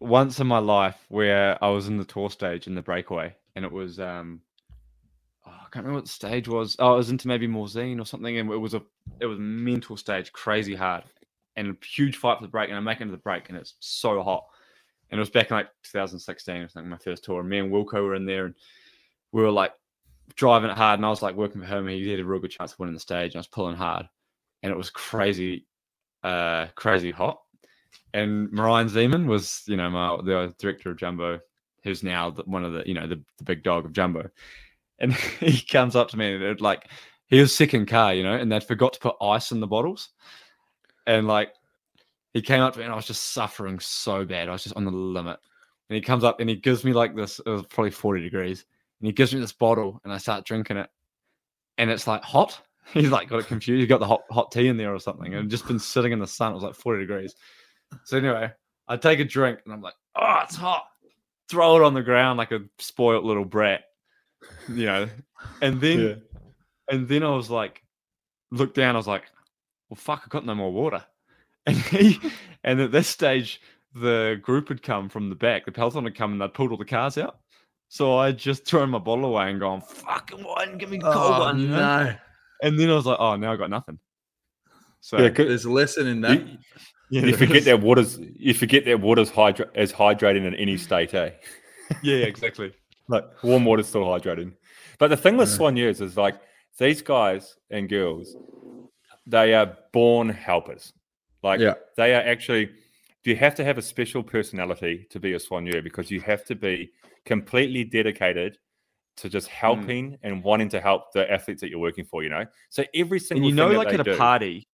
[0.00, 3.64] once in my life where I was in the tour stage in the breakaway, and
[3.64, 4.40] it was um,
[5.46, 6.76] oh, I can't remember what the stage was.
[6.78, 8.82] Oh, it was into maybe Morzine or something, and it was a
[9.20, 11.04] it was a mental stage, crazy hard,
[11.56, 12.68] and a huge fight for the break.
[12.68, 14.44] And I make it into the break, and it's so hot.
[15.10, 17.40] And it was back in like 2016, I think, my first tour.
[17.40, 18.54] And me and Wilco were in there, and
[19.32, 19.72] we were like
[20.36, 20.98] driving it hard.
[20.98, 21.86] And I was like working for him.
[21.86, 23.32] He had a real good chance of winning the stage.
[23.32, 24.06] And I was pulling hard,
[24.62, 25.66] and it was crazy,
[26.22, 27.40] uh, crazy hot.
[28.12, 31.40] And Merijn Zeeman was, you know, my the director of Jumbo,
[31.82, 34.30] who's now one of the, you know, the, the big dog of Jumbo.
[34.98, 36.88] And he comes up to me and it, like
[37.26, 39.66] he was sick in car, you know, and they'd forgot to put ice in the
[39.66, 40.10] bottles.
[41.06, 41.52] And like
[42.32, 44.48] he came up to me and I was just suffering so bad.
[44.48, 45.38] I was just on the limit.
[45.88, 48.64] And he comes up and he gives me like this, it was probably 40 degrees.
[49.04, 50.88] And he gives me this bottle and I start drinking it.
[51.76, 52.58] And it's like hot.
[52.94, 53.80] He's like got it confused.
[53.80, 55.34] He's got the hot hot tea in there or something.
[55.34, 56.52] And just been sitting in the sun.
[56.52, 57.34] It was like 40 degrees.
[58.04, 58.50] So anyway,
[58.88, 60.84] I take a drink and I'm like, oh, it's hot.
[61.50, 63.82] Throw it on the ground like a spoiled little brat.
[64.70, 65.08] You know.
[65.60, 66.14] And then Yeah.
[66.90, 67.82] and then I was like,
[68.50, 69.24] looked down, I was like,
[69.90, 71.04] well, fuck, I got no more water.
[71.66, 72.20] And he,
[72.62, 73.58] and at this stage,
[73.94, 76.76] the group had come from the back, the peloton had come and they'd pulled all
[76.76, 77.38] the cars out.
[77.88, 81.14] So I just thrown my bottle away and gone, fucking one, give me a cold
[81.16, 81.60] Oh, one.
[81.60, 82.14] you no.
[82.62, 83.98] And then I was like, oh, now I got nothing.
[85.00, 86.40] So Yeah, 'cause There's a lesson in that.
[86.46, 86.58] you,
[87.10, 87.64] yeah, you forget is.
[87.66, 91.30] that water's you forget that water's hydra- as hydrating in any state, eh?
[92.02, 92.72] Yeah, exactly.
[93.08, 94.54] Like warm water's still hydrating.
[94.98, 95.58] But the thing with Yeah.
[95.58, 96.36] Soigneurs is like
[96.78, 98.34] these guys and girls,
[99.26, 100.94] they are born helpers.
[101.42, 101.74] Like Yeah.
[101.98, 102.70] they are actually.
[103.24, 105.82] Do you have to have a special personality to be a soigneur?
[105.82, 106.90] Because you have to be
[107.24, 108.58] completely dedicated
[109.16, 112.22] to just helping and wanting to help the athletes that you're working for.
[112.22, 114.68] You know, so every single and you know like at a do- party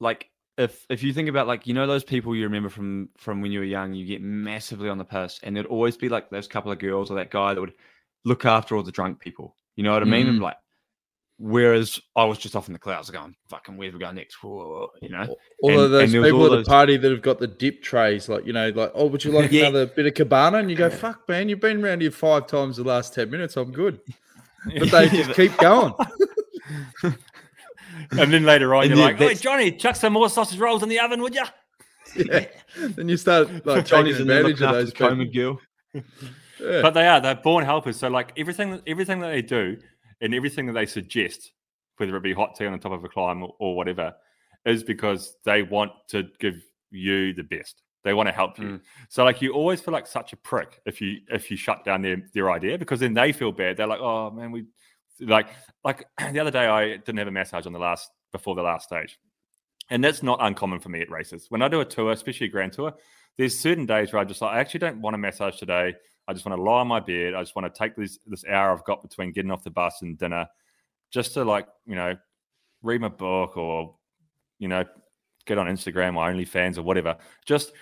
[0.00, 3.40] like if if you think about like you know those people you remember from from
[3.40, 6.30] when you were young you get massively on the piss and there'd always be like
[6.30, 7.74] those couple of girls or that guy that would
[8.24, 10.42] look after all the drunk people you know what i mean and Mhm.
[10.42, 10.56] like
[11.38, 14.42] whereas i was just off in the clouds going fucking where do we go next
[14.42, 15.26] Whoa, you know
[15.62, 17.20] All And- of those and there was people all at the those- party that have
[17.22, 19.64] got the dip trays, like you know, like oh, would you like Yeah.
[19.66, 20.58] another bit of cabana?
[20.58, 23.56] And you go, fuck, man, you've been around here five times the last ten minutes.
[23.56, 24.00] I'm good,
[24.78, 25.92] but they just keep going.
[27.02, 30.82] and then later on, And you're yeah, like, "Hey, Johnny, chuck some more sausage rolls
[30.82, 31.44] in the oven, would you?"
[32.16, 32.46] yeah.
[32.78, 35.60] Then you start like johnny's taking in advantage of those the coma people.
[35.92, 36.02] girl
[36.60, 36.82] Yeah.
[36.82, 37.98] But they are they're born helpers.
[37.98, 39.76] So like everything everything that they do
[40.20, 41.52] and everything that they suggest,
[41.96, 44.14] whether it be hot tea on the top of a climb or, or whatever,
[44.64, 47.82] is because they want to give you the best.
[48.04, 48.64] They want to help you.
[48.64, 48.80] Mm.
[49.08, 52.02] So like you always feel like such a prick if you if you shut down
[52.02, 53.76] their their idea because then they feel bad.
[53.76, 54.66] They're like, oh man, we
[55.20, 55.48] like
[55.82, 58.84] like the other day I didn't have a massage on the last before the last
[58.84, 59.18] stage.
[59.90, 61.46] And that's not uncommon for me at races.
[61.48, 62.92] When I do a tour, especially a grand tour,
[63.38, 65.94] there's certain days where I just like I actually don't want a massage today.
[66.28, 67.34] I just want to lie on my bed.
[67.34, 70.02] I just want to take this this hour I've got between getting off the bus
[70.02, 70.46] and dinner,
[71.10, 72.14] just to like you know,
[72.82, 73.94] read my book or
[74.58, 74.84] you know,
[75.44, 77.16] get on Instagram or OnlyFans or whatever.
[77.44, 77.72] Just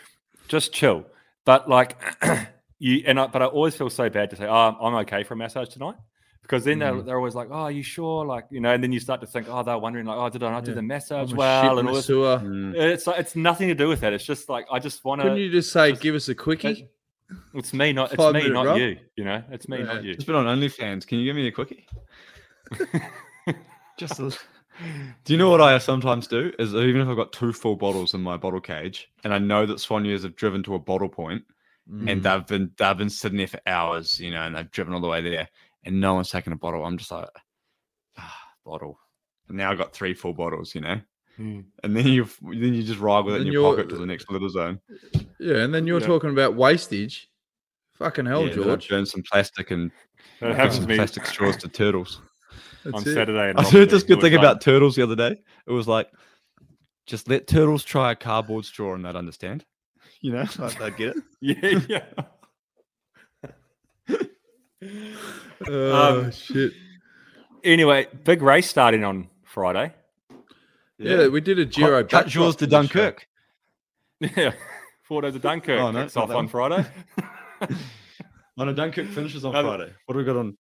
[0.49, 1.07] just chill.
[1.45, 1.97] But like
[2.78, 5.34] you and I, but I always feel so bad to say, oh, I'm okay for
[5.34, 5.97] a massage tonight.
[6.42, 7.07] Because then they're, Mhm.
[7.07, 9.26] they're always like, "Oh, are you sure?" Like, you know, and then you start to
[9.26, 10.74] think, "Oh, they're wondering, like, oh, did I not do Yeah.
[10.74, 12.07] the I'm massage well?" And all this.
[12.07, 12.74] Mm.
[12.74, 14.12] It's like, it's nothing to do with that.
[14.12, 15.28] It's just like I just want to.
[15.28, 16.90] Couldn't you just say, just- give us a quickie?
[17.55, 18.78] It's me, not it's Five me, not rub?
[18.78, 18.99] you.
[19.16, 20.12] You know, it's me, not you.
[20.12, 21.87] it's been on onlyfans can you give me a quickie
[23.99, 24.30] just a,
[25.24, 26.53] do you know what I sometimes do?
[26.59, 29.66] Is even if I've got two full bottles in my bottle cage, and I know
[29.66, 31.45] that Soigneurs have driven to a bottle point,
[31.91, 32.11] Mm.
[32.11, 35.01] and they've been they've been sitting there for hours, you know, and they've driven all
[35.03, 35.47] the way there,
[35.85, 36.82] and no one's taken a bottle.
[36.82, 37.28] I'm just like,
[38.16, 38.99] ah, bottle.
[39.49, 40.99] And now I've got three full bottles, you know,
[41.39, 41.64] Mm.
[41.82, 44.30] and then you then you just ride with it in your pocket to the next
[44.30, 44.80] little zone.
[45.45, 46.07] Yeah, and then you're Yeah.
[46.07, 47.28] talking about wastage.
[47.99, 48.88] Fucking hell, yeah, George.
[48.88, 49.90] burn some plastic and
[50.40, 52.20] That give happens some plastic straws to turtles.
[52.84, 53.14] That's on it.
[53.14, 53.53] Saturday.
[53.57, 55.40] I heard this good thing like- about turtles the other day.
[55.66, 56.11] It was like,
[57.07, 59.64] just let turtles try a cardboard straw and they'd understand.
[60.20, 61.22] You know, like they'd get it.
[61.40, 62.05] Yeah, yeah.
[65.68, 66.72] Oh Um, shit!
[67.62, 69.92] Anyway, big race starting on Friday.
[70.99, 72.05] Yeah, we did a Cut- Giro.
[72.05, 72.76] cut yours to for show.
[72.82, 73.26] Dunkirk.
[74.36, 74.53] Yeah,
[75.05, 76.49] four days of Dunkirk Oh, no, kicks off that on.
[76.49, 76.85] Friday.
[78.57, 79.93] Oh no, Dunkirk finishes on No, Friday.
[80.07, 80.57] What do we got on?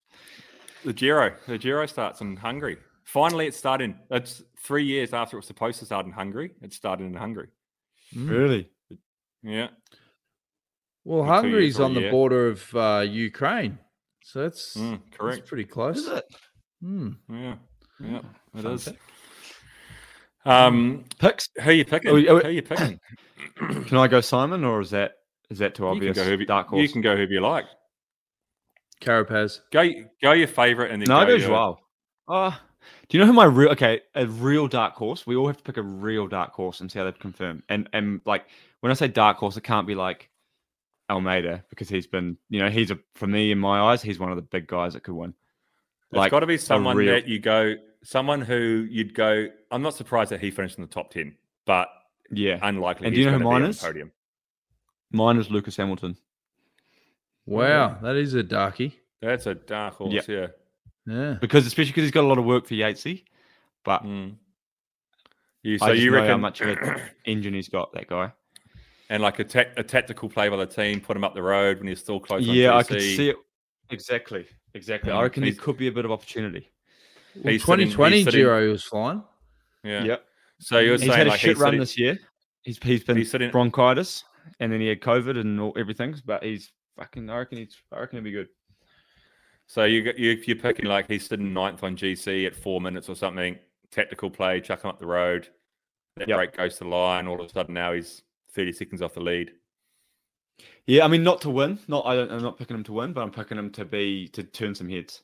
[0.84, 2.76] the Giro, the Giro starts in Hungary.
[3.04, 3.96] Finally, it's starting.
[4.10, 6.54] It's three years after it was supposed to start in Hungary.
[6.60, 7.48] It started in Hungary.
[8.12, 8.28] Mm.
[8.30, 8.70] Really?
[9.44, 9.68] Yeah,
[11.04, 12.10] Well, For Hungary's on the year.
[12.10, 13.78] border of uh, Ukraine,
[14.24, 15.46] so that's, Mm, that's correct.
[15.46, 15.98] pretty close.
[15.98, 16.24] Is it?
[16.82, 17.16] Mm.
[17.30, 17.54] Yeah,
[18.00, 18.18] yeah,
[18.56, 18.84] it Fun is.
[18.86, 18.98] fact.
[20.46, 21.48] Um, Picks?
[21.62, 22.10] who you picking?
[22.10, 23.00] Oh, oh, who you picking?
[23.56, 25.12] Can I go Simon or is that
[25.50, 26.16] is that too You can obvious?
[26.16, 26.82] go whoever, Dark horse.
[26.82, 27.66] you can go whoever you like.
[29.00, 29.60] Carapaz.
[29.70, 29.88] Go
[30.22, 31.78] go your favourite and then No, I go go Joao.
[32.28, 32.50] Uh,
[33.08, 35.26] do you know who my real okay a real dark horse?
[35.26, 37.62] We all have to pick a real dark horse and see how they confirm.
[37.68, 38.46] And and like
[38.80, 40.30] when I say dark horse, it can't be like
[41.10, 44.30] Almeida because he's been you know he's a for me in my eyes he's one
[44.30, 45.34] of the big guys that could win.
[46.12, 47.74] It's got to be someone real- that you go,
[48.04, 49.48] someone who you'd go.
[49.72, 51.34] I'm not surprised that he finished in the top ten,
[51.66, 51.88] but
[52.30, 53.06] Yeah, unlikely.
[53.06, 53.80] And do you know who gonna mine is?
[53.80, 54.12] Podium.
[55.10, 56.16] mine is Lucas Hamilton.
[57.46, 59.00] Wow, that is a darkie.
[59.20, 60.12] That's a dark horse.
[60.12, 60.28] Yep.
[60.28, 60.46] Yeah.
[61.06, 61.34] Yeah.
[61.40, 63.24] because especially because he's got a lot of work for Yatesy.
[63.84, 64.36] But Mm.
[65.62, 68.06] You, so I just you know reckon how much of an engine he's got, that
[68.06, 68.32] guy.
[69.08, 71.78] and like a, tac- a tactical play by the team, put him up the road
[71.78, 72.46] when he's still close.
[72.46, 73.36] on Yeah, I could see it.
[73.90, 75.10] Exactly, exactly.
[75.10, 76.70] I Mm, reckon there could be a bit of opportunity.
[77.36, 79.22] Well, He's sitting- 2020 he's sitting- Giro he was flying.
[79.82, 80.04] Yeah.
[80.04, 80.24] Yep.
[80.60, 82.18] So you're He's saying had a like shit he's run sitting- this year.
[82.62, 84.24] He's he's been He's sitting- bronchitis,
[84.60, 86.14] and then he had COVID and all, everything.
[86.24, 87.28] But he's fucking.
[87.28, 87.76] I reckon he's.
[87.92, 88.48] I reckon he'll be good.
[89.66, 92.80] So you get- you if you're picking like he's sitting ninth on GC at four
[92.80, 93.58] minutes or something,
[93.90, 95.48] tactical play, chuck him up the road.
[96.16, 96.36] That Yep.
[96.36, 97.26] break goes to the line.
[97.26, 98.22] All of a sudden now he's
[98.52, 99.52] 30 seconds off the lead.
[100.86, 101.78] Yeah, I mean, not to win.
[101.88, 102.06] Not.
[102.06, 104.42] I don't, I'm not picking him to win, but I'm picking him to be to
[104.44, 105.22] turn some heads.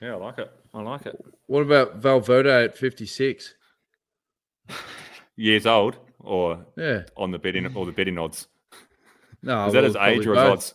[0.00, 0.50] Yeah, I like it.
[0.74, 1.16] I like it.
[1.46, 3.54] What about Valverde at 56?
[5.36, 7.02] Years old or Yeah.
[7.16, 8.48] on the betting or the betting odds.
[9.42, 9.66] No.
[9.66, 10.52] Is that well, his age or his both.
[10.52, 10.74] odds?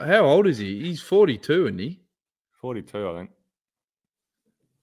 [0.06, 0.80] How old is he?
[0.80, 2.00] He's 42, isn't he?
[2.60, 3.30] 42, I think.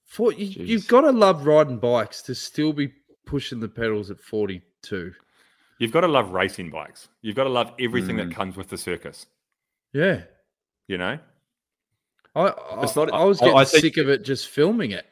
[0.04, 2.92] For, you, you've got to love riding bikes to still be
[3.26, 5.12] pushing the pedals at 42.
[5.78, 7.08] You've got to love racing bikes.
[7.22, 8.28] You've got to love everything Mm.
[8.28, 9.26] that comes with the circus.
[9.92, 10.22] Yeah.
[10.88, 11.18] You know?
[12.36, 15.06] I, I, It's not- I was getting I think- sick of it just filming it.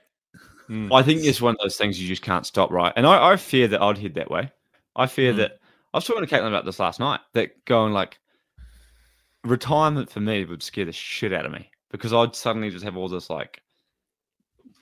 [0.69, 0.95] Mm.
[0.95, 2.93] I think it's one of those things you just can't stop, right?
[2.97, 4.51] And I, I fear that I'd head that way.
[4.97, 5.37] I fear Mm.
[5.39, 5.59] that
[5.93, 7.21] I was talking to Caitlin about this last night.
[7.35, 8.19] That going like
[9.45, 12.97] retirement for me would scare the shit out of me because I'd suddenly just have
[12.97, 13.61] all this like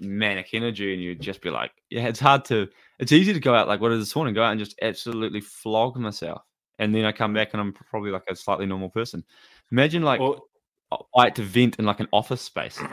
[0.01, 2.69] manic energy, and you'd just be like, yeah, it's hard to.
[2.99, 4.35] It's easy to go out like what is this morning?
[4.35, 6.43] Go out and just absolutely flog myself,
[6.79, 9.25] and then I come back and I'm probably like a slightly normal person.
[9.71, 10.47] Imagine like Well,
[11.17, 12.79] I had to vent in like an office space.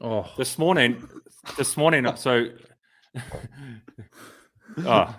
[0.00, 1.02] Oh, this morning,
[1.58, 2.46] this morning, so.
[4.86, 5.16] oh,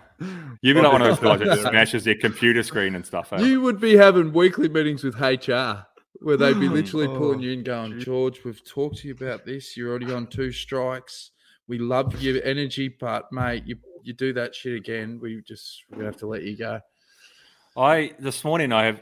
[0.62, 3.34] you've been like one of those guys that smashes their computer screen and stuff.
[3.34, 3.42] eh?
[3.42, 5.86] you would be having weekly meetings with HR
[6.22, 9.46] where they'd be literally Oh, pulling you and going, George, we've talked to you about
[9.46, 9.76] this.
[9.76, 11.32] You're already on two strikes.
[11.68, 15.20] We love your energy, but mate, you you do that shit again.
[15.22, 16.80] We just we're gonna have to let you go.
[17.76, 19.02] I this morning I have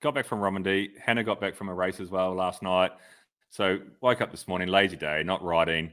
[0.00, 0.90] got back from Romandie.
[0.98, 2.92] Hannah got back from a race as well last night.
[3.50, 5.90] So woke up this morning, lazy day, not riding.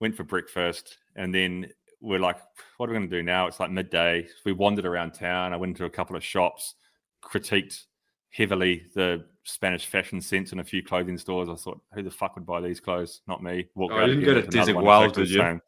[0.00, 2.36] Went for breakfast, and then we're like,
[2.78, 4.26] "What are we going to do now?" It's like midday.
[4.44, 5.52] We wandered around town.
[5.52, 6.76] I went into a couple of shops,
[7.22, 7.84] critiqued
[8.30, 11.48] heavily the Spanish fashion sense in a few clothing stores.
[11.48, 13.20] I thought, "Who the fuck would buy these clothes?
[13.26, 15.28] Not me." Walked Oh, out you didn't again go to with Desert Wild, exactly did
[15.28, 15.40] the you?
[15.40, 15.62] same.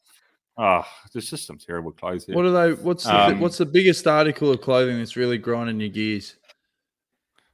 [0.59, 2.37] Oh, there's just some terrible clothes here.
[2.37, 2.83] What are they?
[2.83, 6.37] What's the, Um, what's the biggest article of clothing that's really grinding your gears?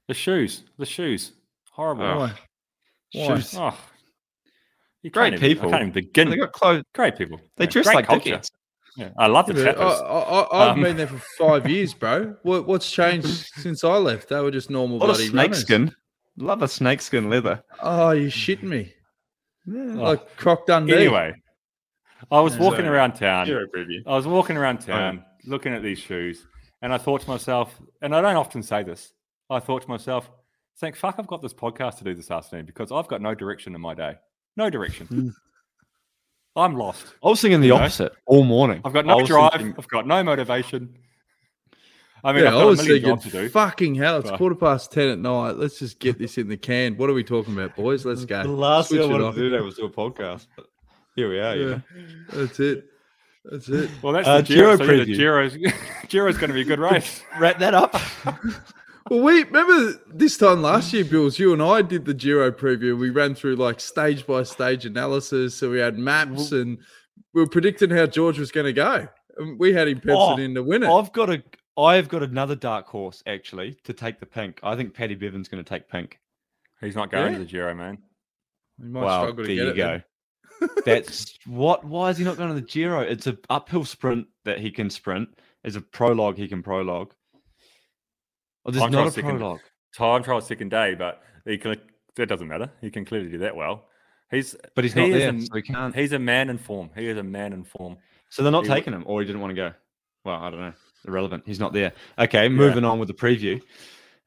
[0.09, 1.33] The shoes, the shoes,
[1.73, 2.05] horrible.
[2.05, 2.17] Oh.
[2.19, 2.33] Why?
[3.13, 3.37] Why?
[3.37, 3.55] Shoes.
[3.57, 3.79] Oh,
[5.03, 5.69] you Great even- people.
[5.69, 6.31] I can't even begin.
[6.31, 6.83] They got clothes.
[6.95, 7.41] Great people.
[7.57, 8.31] They Yeah, dress like culture.
[8.37, 8.51] dickheads.
[8.97, 10.01] Yeah, I love the Yeah, but I, chappers.
[10.01, 12.35] I, I, I've Um, been there for five years, bro.
[12.43, 14.29] What, what's changed since I left?
[14.29, 15.61] They were just normal What a bloody runners.
[15.63, 15.95] snakeskin.
[16.37, 17.63] Love a snakeskin leather.
[17.81, 18.93] Oh, you shitting me?
[19.67, 19.83] Yeah.
[19.95, 20.95] Like Croc Dundee.
[20.95, 21.33] Anyway,
[22.31, 22.63] I was Yeah.
[22.63, 23.47] walking So- around town.
[23.47, 24.01] preview.
[24.07, 26.45] I was walking around Oh, town, looking at these shoes,
[26.83, 29.13] and I thought to myself, and I don't often say this,
[29.51, 30.31] I thought to myself,
[30.81, 33.75] think, fuck, I've got this podcast to do this afternoon because I've got no direction
[33.75, 34.17] in my day.
[34.57, 35.07] No direction.
[35.07, 35.29] Hmm.
[36.57, 37.07] I'm lost.
[37.25, 37.81] I was thinking the You know?
[37.81, 38.81] opposite all morning.
[38.85, 39.53] I've got no drive.
[39.53, 40.99] thinking- I've got no motivation.
[42.25, 43.49] I mean, yeah, I've I got was a million thinking, jobs to do.
[43.49, 45.53] fucking hell, it's but- quarter past 10 at night.
[45.57, 46.97] Let's just get this in the can.
[46.97, 48.05] What are we talking about, boys?
[48.05, 48.43] Let's go.
[48.43, 49.35] The last Switch thing I it wanted off.
[49.37, 50.49] to do there was do a podcast.
[50.57, 50.67] But
[51.15, 51.55] here we are.
[51.57, 51.79] You Yeah,
[52.33, 52.87] that's it.
[53.45, 53.89] That's it.
[54.03, 54.77] Well, that's Uh, the Giro.
[54.77, 55.17] Giro so yeah, the preview.
[55.17, 55.57] Giro's,
[56.09, 57.23] Giro's going to be a good race.
[57.39, 57.95] Wrap that up.
[59.11, 61.39] Well, we remember this time last year, Bewls.
[61.39, 62.99] You and I did the Giro preview.
[62.99, 65.55] We ran through like stage by stage analysis.
[65.57, 66.79] So we had maps and
[67.33, 69.09] we were predicting how George was going to go.
[69.39, 70.91] And we had him penciled Oh, in to win it.
[70.91, 71.43] I've got a.
[71.79, 74.59] I've got another dark horse actually to take the pink.
[74.65, 76.19] I think Paddy Bevin's going to take pink.
[76.81, 77.39] He's not going Yeah?
[77.39, 77.99] to the Giro, man.
[78.81, 80.03] We might well, struggle to there get you it
[80.61, 80.69] go.
[80.85, 81.85] That's what.
[81.85, 83.01] Why is he not going to the Giro?
[83.01, 85.29] It's a uphill sprint that he can sprint.
[85.63, 87.13] There's a prologue he can prologue.
[88.69, 89.61] Oh, there's I'm not a to second- prologue.
[89.97, 91.75] Time trial second day, but he can,
[92.17, 92.71] that doesn't matter.
[92.83, 93.87] He can clearly do that well.
[94.31, 95.95] He's But he's he not is there, a- so he can't.
[95.95, 96.91] he's a man in form.
[96.95, 97.97] He is a man in form.
[98.29, 99.73] So they're not he w- taking him, or he didn't want to go.
[100.25, 100.73] Well, I don't know.
[101.07, 101.45] Irrelevant.
[101.47, 101.95] He's not there.
[102.19, 103.63] Okay, moving on with the preview.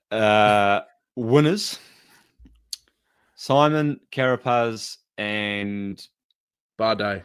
[0.10, 0.82] Uh,
[1.16, 1.78] winners.
[3.36, 6.06] Simon Carapaz and
[6.80, 7.24] Bardet.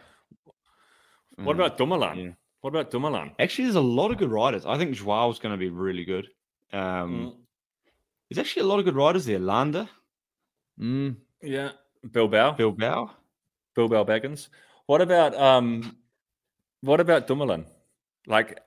[1.36, 2.18] What Mm, about Dumoulin?
[2.18, 2.30] yeah.
[2.62, 3.32] What about Dumoulin?
[3.38, 4.66] Actually, there's a lot of good riders.
[4.66, 6.28] I think Joao's going to be really good.
[6.72, 6.80] Um,
[7.32, 7.36] Mm,
[8.30, 9.38] There's actually a lot of good riders there.
[9.38, 9.88] Landa,
[10.80, 11.16] Mm.
[11.42, 11.70] yeah,
[12.10, 13.10] Bilbao, Bilbao.
[13.74, 14.48] Bilbao Baggins.
[14.86, 15.96] What about um,
[16.80, 17.66] what about Dumoulin?
[18.26, 18.58] Like,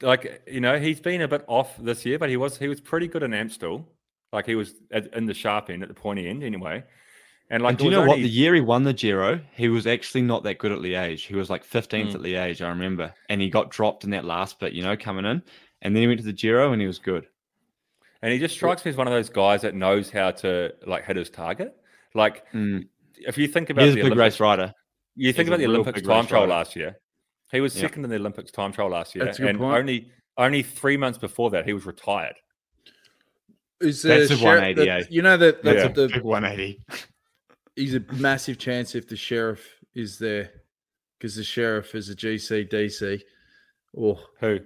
[0.00, 2.80] like you know, he's been a bit off this year, but he was he was
[2.80, 3.88] pretty good in Amstel.
[4.32, 6.84] Like he was at, in the sharp end at the pointy end anyway.
[7.50, 8.10] And like, and do you was know what?
[8.16, 11.26] only- The year he won the Giro, he was actually not that good at Liège.
[11.26, 12.14] He was like 15th Mm.
[12.14, 13.12] at Liège, I remember.
[13.28, 15.42] And he got dropped in that last bit, you know, coming in.
[15.82, 17.26] And then he went to the Giro and he was good.
[18.22, 21.04] And he just strikes me as one of those guys that knows how to like
[21.04, 21.76] hit his target.
[22.14, 22.86] Like Mm.
[23.16, 24.74] if you think about He's a the big Olympics, race rider.
[25.16, 26.52] you think he's about the Olympics time trial rider.
[26.52, 26.96] last year.
[27.50, 27.82] He was Yeah.
[27.82, 29.76] second in the Olympics time trial last year, That's a good and point.
[29.76, 32.36] only only three months before that he was retired.
[33.80, 35.02] Is That's the a sheriff- 180, the- eh?
[35.10, 35.84] You know that that's Yeah.
[35.86, 36.80] what the Big 180.
[37.76, 40.50] he's a massive chance if the sheriff is there
[41.18, 43.20] because the sheriff is a GC DC
[43.92, 44.60] or Who?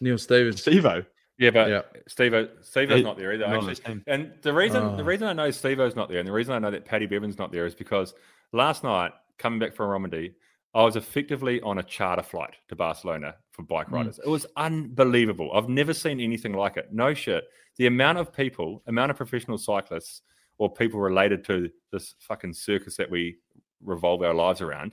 [0.00, 0.62] Neil Stephens.
[0.64, 1.06] Stevo.
[1.38, 1.82] Yeah, but Yeah.
[2.08, 3.46] Steve Stevo's He- not there either.
[3.46, 5.06] not Actually, his and the reason the Oh.
[5.06, 7.52] reason I know Stevo's not there, and the reason I know that Paddy Bevin's not
[7.52, 8.14] there is because
[8.52, 10.34] last night coming back from Romandie,
[10.74, 13.92] I was effectively on a charter flight to Barcelona for bike Mm.
[13.92, 14.18] riders.
[14.18, 15.50] It was unbelievable.
[15.54, 16.92] I've never seen anything like it.
[16.92, 17.44] No shit.
[17.76, 20.22] The amount of people, amount of professional cyclists
[20.58, 23.36] or people related to this fucking circus that we
[23.82, 24.92] revolve our lives around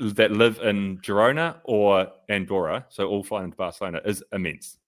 [0.00, 4.78] that live in Girona or Andorra, so all flying into Barcelona, is immense.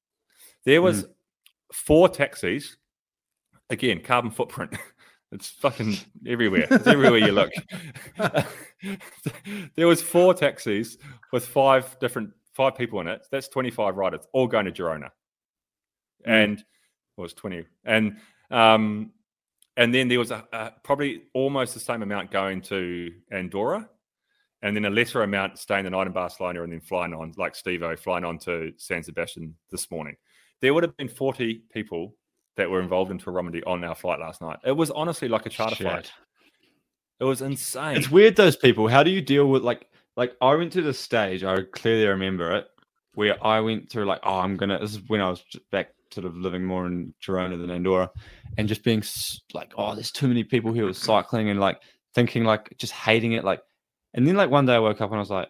[0.64, 1.06] There was
[1.72, 2.76] four taxis.
[3.70, 4.76] Again, carbon footprint.
[5.32, 6.68] It's fucking everywhere.
[6.70, 7.50] It's everywhere you look.
[9.74, 10.98] there was four taxis
[11.32, 13.26] with five different five people in it.
[13.32, 15.10] That's twenty five riders, all going to Girona,
[16.24, 16.58] and
[17.16, 17.64] well, it was twenty.
[17.84, 18.18] And
[18.52, 19.10] um,
[19.76, 23.88] and then there was a, a, probably almost the same amount going to Andorra,
[24.62, 27.54] and then a lesser amount staying the night in Barcelona, and then flying on like
[27.54, 30.16] Stevo flying on to San Sebastian this morning.
[30.60, 32.14] There would have been forty people
[32.56, 34.58] that were involved in Romandie on our flight last night.
[34.64, 36.10] It was honestly like a charter flight.
[37.20, 37.96] It was insane.
[37.96, 38.88] It's weird those people.
[38.88, 39.86] How do you deal with like
[40.16, 42.66] like I went to the stage, I clearly remember it,
[43.14, 46.26] where I went through like, oh, I'm gonna this is when I was back sort
[46.26, 48.10] of living more in Girona than Andorra,
[48.56, 49.02] and just being
[49.52, 51.80] like, oh, there's too many people here with cycling and like
[52.14, 53.44] thinking like just hating it.
[53.44, 53.60] Like
[54.16, 55.48] and then like one day I woke up and I was like,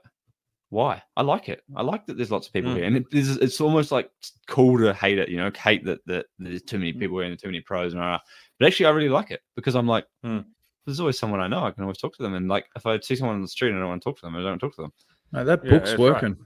[0.70, 1.02] why?
[1.16, 1.62] I like it.
[1.76, 2.76] I like that there's lots of people Mm.
[2.76, 2.84] here.
[2.84, 4.10] And it is it's almost like
[4.48, 7.38] cool to hate it, you know, hate that, that there's too many people here and
[7.38, 8.20] too many pros and all.
[8.58, 10.44] But actually I really like it because I'm like, Mm.
[10.84, 11.64] there's always someone I know.
[11.64, 12.34] I can always talk to them.
[12.34, 14.18] And like, if I see someone on the street and I don't want to talk
[14.20, 14.92] to them, I don't talk to them.
[15.32, 16.12] No, that Yeah, book's that's right.
[16.12, 16.36] working.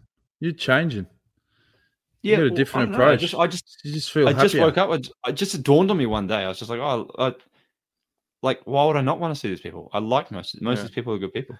[0.40, 1.06] You're changing.
[2.22, 3.20] Yeah, got a well, different I don't know, I approach.
[3.20, 4.90] just, I just, You just feel I just woke up.
[4.90, 6.44] I, j- I just dawned on me one day.
[6.44, 7.34] I was just like, oh, I,
[8.42, 9.88] like, why would I not want to see these people?
[9.94, 10.82] I like most most Yeah.
[10.82, 11.56] of these people are good people.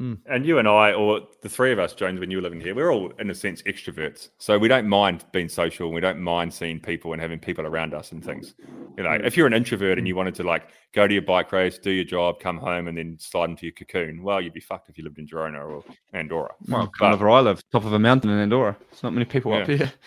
[0.00, 0.18] Mm.
[0.26, 2.74] And you and I, or the three of us, Jones, when you were living here,
[2.74, 4.30] we're all, in a sense, extroverts.
[4.38, 5.86] So we don't mind being social.
[5.86, 8.54] and We don't mind seeing people and having people around us and things.
[8.96, 9.26] You know, mm.
[9.26, 10.18] if you're an introvert and you mm.
[10.18, 13.18] wanted to like go to your bike race, do your job, come home, and then
[13.20, 15.84] slide into your cocoon, well, you'd be fucked if you lived in Girona or
[16.14, 16.54] Andorra.
[16.66, 18.76] Well, But- kind of where I live, top of a mountain in Andorra.
[18.92, 19.92] It's not many people up here.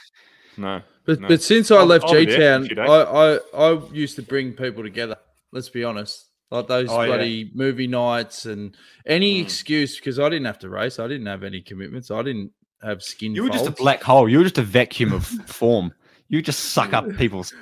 [0.55, 0.83] No.
[1.07, 1.27] But No.
[1.29, 2.87] but since I I'll- left G there in a Town.
[2.87, 5.17] I, I I used to bring people together.
[5.51, 7.07] Let's be honest, like those Oh, yeah.
[7.07, 8.75] bloody movie nights and
[9.05, 9.43] any Mm.
[9.43, 10.99] excuse because I didn't have to race.
[10.99, 12.11] I didn't have any commitments.
[12.11, 13.33] I didn't have skin.
[13.33, 14.29] You were just a black hole.
[14.29, 15.93] You were just a vacuum of form.
[16.29, 17.53] You just suck up people's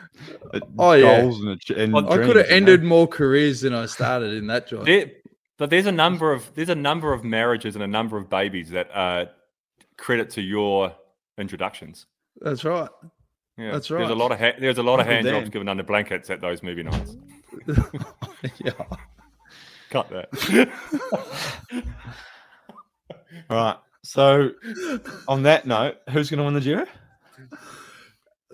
[0.54, 1.22] uh, Oh, yeah.
[1.22, 2.56] goals and, and I could have you know?
[2.56, 4.86] ended more careers than I started in that job.
[4.86, 5.12] There,
[5.58, 8.72] but there's a number of there's a number of marriages and a number of babies
[8.72, 9.30] that are
[9.98, 10.96] credit to your
[11.38, 12.08] introductions.
[12.40, 12.90] That's right.
[13.58, 14.00] Yeah, That's right.
[14.00, 16.42] There's a lot of ha- there's a lot of hand jobs given under blankets at
[16.42, 17.16] those movie nights.
[18.63, 18.72] Yeah.
[19.89, 20.69] Cut that.
[23.49, 23.78] All right.
[24.03, 24.51] So,
[25.28, 26.86] on that note, who's going to win the Giro?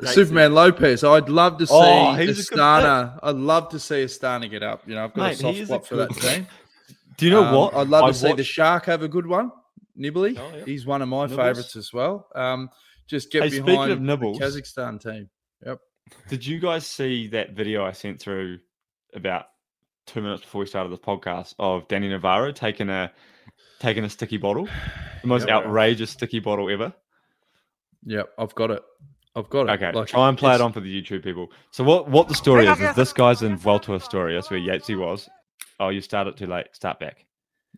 [0.03, 1.03] Superman Lopez.
[1.03, 3.17] I'd love to see Oh, a good Astana.
[3.23, 4.83] I'd love to see Astana get up.
[4.87, 6.47] You know, I've got Mate, a soft spot a for that team.
[7.17, 7.73] Do you know Um, what?
[7.73, 9.51] I'd love I to see the Shark have a good one.
[9.99, 10.37] Nibbly.
[10.37, 10.65] Oh, yeah.
[10.65, 11.37] He's one of my Nibbles.
[11.37, 12.27] favorites as well.
[12.35, 12.69] Um,
[13.07, 15.29] just get Hey, speaking behind of nibbles- the Kazakhstan team.
[15.65, 15.79] Yep.
[16.29, 18.59] Did you guys see that video I sent through
[19.17, 19.47] about
[20.05, 23.11] two minutes before we started this podcast of Danny Navarro taking a
[23.79, 24.67] taking a sticky bottle,
[25.21, 25.57] the most Yeah.
[25.57, 26.93] outrageous sticky bottle ever?
[28.05, 28.83] Yep, I've got it.
[29.35, 29.73] I've got it.
[29.73, 31.51] Okay, Like, try and play it on for the YouTube people.
[31.71, 34.45] So what what the story is is this guy's in Vuelta Asturias.
[34.47, 35.29] That's where Yatesy was.
[35.79, 36.67] Oh, you started too late.
[36.71, 37.25] Start back.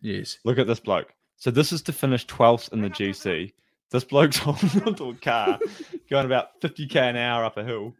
[0.00, 0.38] Yes.
[0.44, 1.12] Look at this bloke.
[1.36, 3.52] So this is to finish 12th in the GC.
[3.90, 5.58] This bloke's holding onto a car,
[6.10, 7.94] going about 50k an hour up a hill.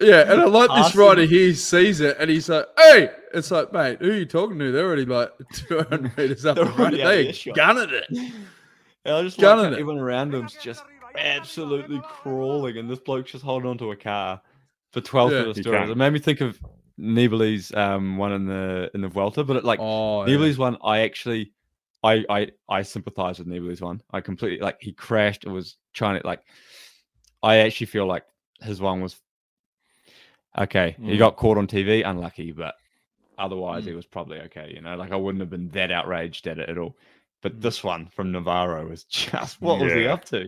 [0.00, 3.50] Yeah, and I like this Arsenal- rider here sees it and he's like, hey, it's
[3.50, 4.70] like, mate, who are you talking to?
[4.70, 6.94] They're already like 200 meters up They're the road.
[7.00, 8.04] already They gunning it.
[9.04, 9.80] And I just Gunning like it.
[9.80, 10.82] everyone around him's just
[11.16, 14.40] absolutely crawling, and this bloke's just holding onto a car
[14.92, 15.38] for 12 Yeah.
[15.38, 15.90] of the He stories.
[15.90, 16.60] It made me think of
[17.00, 20.36] Nibali's um, one in the in the Vuelta, but it, like Oh, yeah.
[20.36, 21.52] Nibali's one, I actually,
[22.02, 24.02] I I I sympathize with Nibali's one.
[24.12, 25.44] I completely like he crashed.
[25.44, 26.42] It was trying to like,
[27.42, 28.24] I actually feel like
[28.60, 29.16] his one was
[30.58, 30.96] okay.
[31.00, 31.18] He Mm.
[31.18, 32.74] got caught on TV, unlucky, but
[33.38, 33.88] otherwise Mm.
[33.88, 34.72] he was probably okay.
[34.74, 36.96] You know, like I wouldn't have been that outraged at it at all.
[37.42, 37.62] But Mm.
[37.62, 40.40] this one from Navarro was just what was he up to?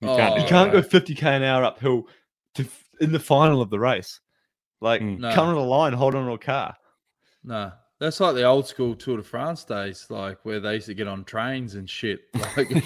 [0.00, 0.82] You can't, Oh, You can't that.
[0.82, 2.08] go 50k an hour uphill
[2.54, 2.66] to
[3.00, 4.20] in the final of the race.
[4.80, 5.18] Like Mm.
[5.18, 5.32] No.
[5.32, 6.76] come to the line, hold on to a car.
[7.44, 7.72] No,
[8.02, 11.06] that's like the old school Tour de France days, like where they used to get
[11.06, 12.20] on trains and shit.
[12.56, 12.84] Like,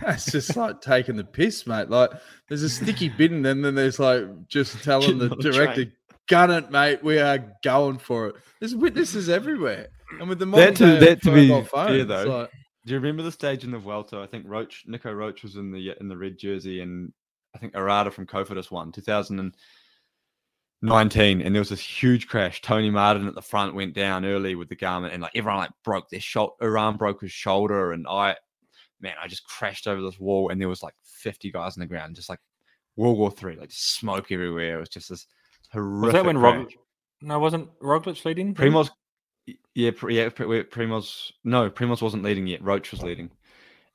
[0.00, 1.90] that's just like taking the piss, mate.
[1.90, 2.10] Like,
[2.48, 5.84] there's a sticky bit, and then, then there's like just telling the Getting the director,
[5.84, 5.92] train.
[6.28, 7.02] "Gun it, mate.
[7.04, 9.88] We are going for it." There's witnesses everywhere,
[10.18, 12.38] and with the modern That to- day that to be mobile fair, phones, it's though,
[12.40, 12.50] like,
[12.86, 14.18] Do you remember the stage in the Vuelta?
[14.18, 17.12] I think Roche, Nico Roche was in the in the red jersey, and
[17.54, 19.54] I think Herrada from Cofidis won 2019, and
[20.82, 22.60] there was this huge crash.
[22.62, 25.70] Tony Martin at the front went down early with the garment, and like everyone like
[25.84, 26.52] broke their shoulder.
[26.62, 28.36] Uran broke his shoulder, and I,
[29.00, 31.86] man, I just crashed over this wall, and there was like 50 guys on the
[31.86, 32.40] ground, just like
[32.96, 34.76] World War Three, like smoke everywhere.
[34.76, 35.26] It was just this
[35.72, 36.04] horrific.
[36.04, 36.38] Was that when.
[36.38, 36.72] Rog?
[37.22, 38.54] No, wasn't Roglic leading?
[38.54, 38.88] Primoz,
[39.74, 41.32] yeah, yeah, Primoz.
[41.44, 42.62] No, Primoz wasn't leading yet.
[42.62, 43.30] Roche was leading.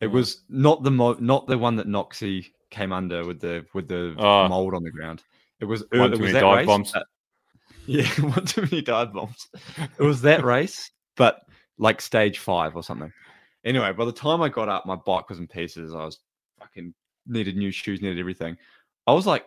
[0.02, 3.88] It was not the mo- not the one that Noxie came under with the with
[3.88, 4.48] the Oh.
[4.48, 5.24] mold on the ground.
[5.60, 6.92] It was One it too was many that dive race bombs.
[6.94, 7.06] that-
[7.88, 9.48] yeah, one too many dive bombs.
[9.78, 11.42] It was that race, but
[11.78, 13.12] like stage five or something.
[13.64, 15.94] Anyway, by the time I got up, my bike was in pieces.
[15.94, 16.20] I was
[16.60, 16.94] fucking
[17.28, 18.58] needed new shoes, needed everything.
[19.08, 19.46] I was like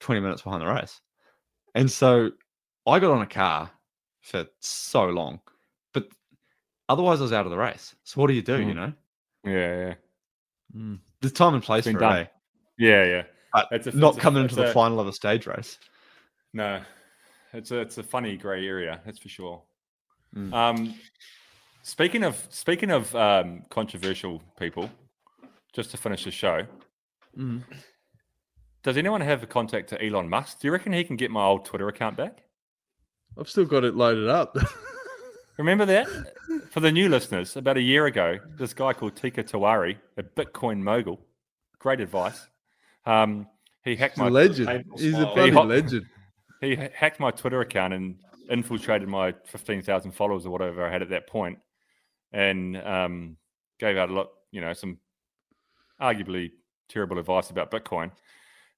[0.00, 1.00] 20 minutes behind the race.
[1.74, 2.30] And so
[2.86, 3.70] I got on a car
[4.22, 5.40] for so long,
[5.92, 6.08] but
[6.88, 7.94] otherwise I was out of the race.
[8.04, 8.74] So what do you do, you Mm.
[8.74, 8.92] know?
[9.44, 9.94] Yeah, yeah,
[10.76, 10.98] mm.
[11.20, 12.26] There's time and place for it, eh?
[12.78, 13.22] yeah, yeah.
[13.52, 15.78] But It's a- not a- coming it's into the a- final of a stage race.
[16.52, 16.82] No,
[17.52, 19.00] it's a it's a funny grey area.
[19.04, 19.62] That's for sure.
[20.34, 20.52] Mm.
[20.52, 20.94] Um,
[21.82, 24.90] speaking of speaking of um, controversial people,
[25.72, 26.66] just to finish the show,
[27.36, 27.62] Mm.
[28.82, 30.60] does anyone have a contact to Elon Musk?
[30.60, 32.42] Do you reckon he can get my old Twitter account back?
[33.38, 34.56] I've still got it loaded up.
[35.58, 36.06] Remember that?
[36.70, 40.78] For the new listeners, about a year ago, this guy called Tika Tawari, a Bitcoin
[40.78, 41.20] mogul,
[41.78, 42.48] great advice.
[43.06, 43.46] Um,
[43.84, 44.84] he hacked He's a my legend.
[44.96, 45.34] He's a smile.
[45.34, 46.06] bloody He legend.
[46.60, 48.16] he hacked my Twitter account and
[48.50, 51.58] infiltrated my 15,000 followers or whatever I had at that point
[52.32, 53.36] and um,
[53.78, 54.98] gave out a lot, you know, some
[56.00, 56.52] arguably
[56.88, 58.10] terrible advice about Bitcoin.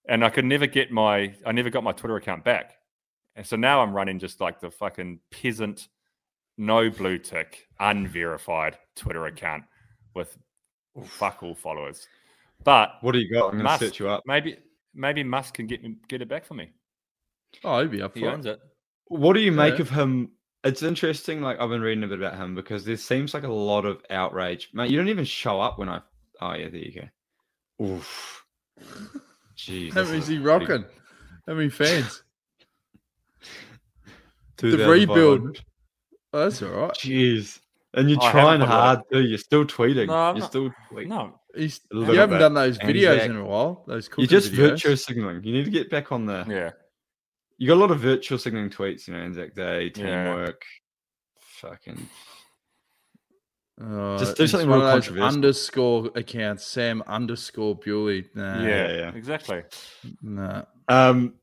[0.08, 2.74] And I could never get my, I never got my Twitter account back.
[3.36, 5.88] And so now I'm running just like the fucking peasant,
[6.58, 9.64] no blue tick, unverified Twitter account
[10.14, 10.36] with
[11.04, 12.08] fuck all followers.
[12.64, 13.46] But What do you got?
[13.46, 14.22] I'm going to Musk, search you up.
[14.26, 14.56] maybe,
[14.94, 16.70] maybe Musk can get get it back for me.
[17.64, 18.50] Oh, he'd be up He for owns it.
[18.52, 18.60] it.
[19.06, 19.80] What do you make Yeah.
[19.82, 20.30] of him?
[20.62, 21.40] It's interesting.
[21.40, 24.02] Like I've been reading a bit about him because there seems like a lot of
[24.10, 24.68] outrage.
[24.74, 26.00] Mate, you don't even show up when I.
[26.40, 27.00] Oh yeah, there you
[27.80, 27.84] go.
[27.86, 28.44] Oof.
[29.56, 29.88] Jeez.
[29.94, 30.84] How this many is is he pretty- rocking?
[31.46, 32.22] How many fans?
[34.58, 35.62] the rebuild.
[36.32, 36.90] Oh, that's all right.
[36.92, 37.58] Jeez.
[37.94, 39.22] And you're oh, I trying put a lot- hard too.
[39.22, 40.06] You're still tweeting.
[40.06, 41.08] No, I'm you're not- still tweeting.
[41.08, 42.38] No, He's, you haven't bit.
[42.38, 43.84] done those videos in a while.
[43.86, 44.30] Those cool videos.
[44.30, 44.56] You're just videos.
[44.56, 45.42] virtual signaling.
[45.44, 46.44] You need to get back on the.
[46.48, 46.70] yeah.
[47.58, 49.06] You got a lot of virtual signaling tweets.
[49.06, 50.24] You know, Anzac Day, Yeah.
[50.34, 50.62] teamwork.
[51.40, 52.08] Fucking.
[53.82, 55.34] Uh, Just do something one real of those controversial.
[55.36, 58.28] Underscore account Sam underscore Bewley.
[58.34, 59.12] Nah, yeah, yeah, yeah.
[59.14, 59.62] exactly.
[60.22, 60.62] Nah.
[60.88, 61.34] Um,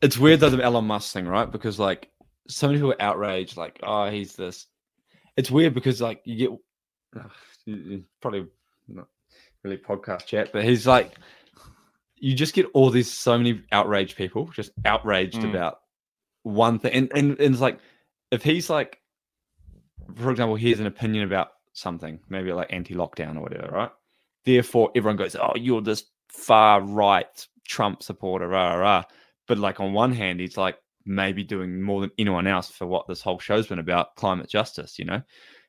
[0.00, 1.50] it's weird though the Elon Musk thing, right?
[1.50, 2.08] Because like
[2.48, 4.66] so many people are outraged, like, oh, he's this.
[5.36, 6.50] It's weird because like you get
[7.66, 8.46] you- you probably
[8.88, 9.06] not
[9.64, 11.12] really podcast chat, but he's like,
[12.16, 15.50] you just get all these so many outraged people just outraged Mm.
[15.50, 15.78] about
[16.42, 17.78] one thing, and, and and it's like
[18.30, 19.00] if he's like,
[20.16, 23.90] for example, he has an opinion about something, maybe like anti-lockdown or whatever, right?
[24.44, 29.04] Therefore, everyone goes, "Oh, you're this far right Trump supporter," rah rah.
[29.46, 33.06] But like on one hand, he's like maybe doing more than anyone else for what
[33.08, 35.22] this whole show's been about, climate justice, you know.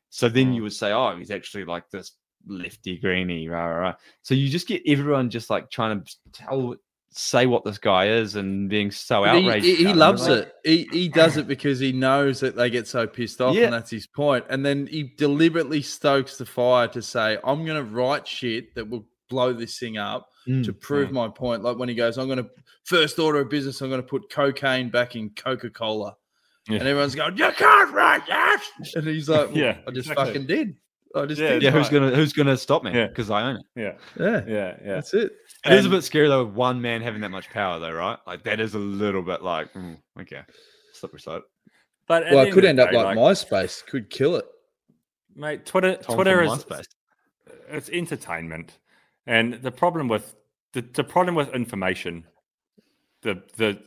[0.09, 0.55] So then Mm.
[0.55, 2.11] you would say, "Oh, he's actually like this
[2.47, 3.77] lefty greeny," rah rah.
[3.79, 3.95] rah.
[4.21, 6.75] So you just get everyone just like trying to tell,
[7.11, 9.65] say what this guy is, and being so But he, outraged.
[9.65, 10.53] he, he loves Like, it.
[10.91, 13.65] He he does it because he knows that they get so pissed off, Yeah.
[13.65, 14.45] and that's his point.
[14.49, 18.89] And then he deliberately stokes the fire to say, "I'm going to write shit that
[18.89, 21.63] will blow this thing up Mm, to prove my point.
[21.63, 22.49] Like when he goes, I'm going to
[22.83, 26.17] first order of business, I'm going to put cocaine back in Coca Cola.
[26.67, 26.79] Yeah.
[26.79, 28.61] And everyone's going, You can't write that.
[28.95, 30.25] And he's like, well, Yeah, I just exactly.
[30.25, 30.75] fucking did.
[31.15, 31.55] I just Yeah.
[31.55, 32.91] Yeah, who's right." gonna who's gonna stop me?
[32.93, 33.07] Yeah.
[33.07, 33.65] Because I own it.
[33.75, 34.93] Yeah, Yeah, yeah, yeah.
[34.95, 35.31] that's it.
[35.65, 38.17] It is a bit scary though, one man having that much power, though, right?
[38.27, 40.41] Like that is a little bit like, mm, okay,
[40.93, 41.45] slippery slope.
[42.07, 43.85] But at Well, it could end the up day, like, MySpace.
[43.85, 44.45] Could kill it.
[45.35, 45.65] mate.
[45.65, 46.87] Twitter, Tom Twitter from is MySpace.
[47.69, 48.79] it's entertainment,
[49.25, 50.35] and the problem with
[50.73, 52.25] the, the problem with information,
[53.21, 53.79] the the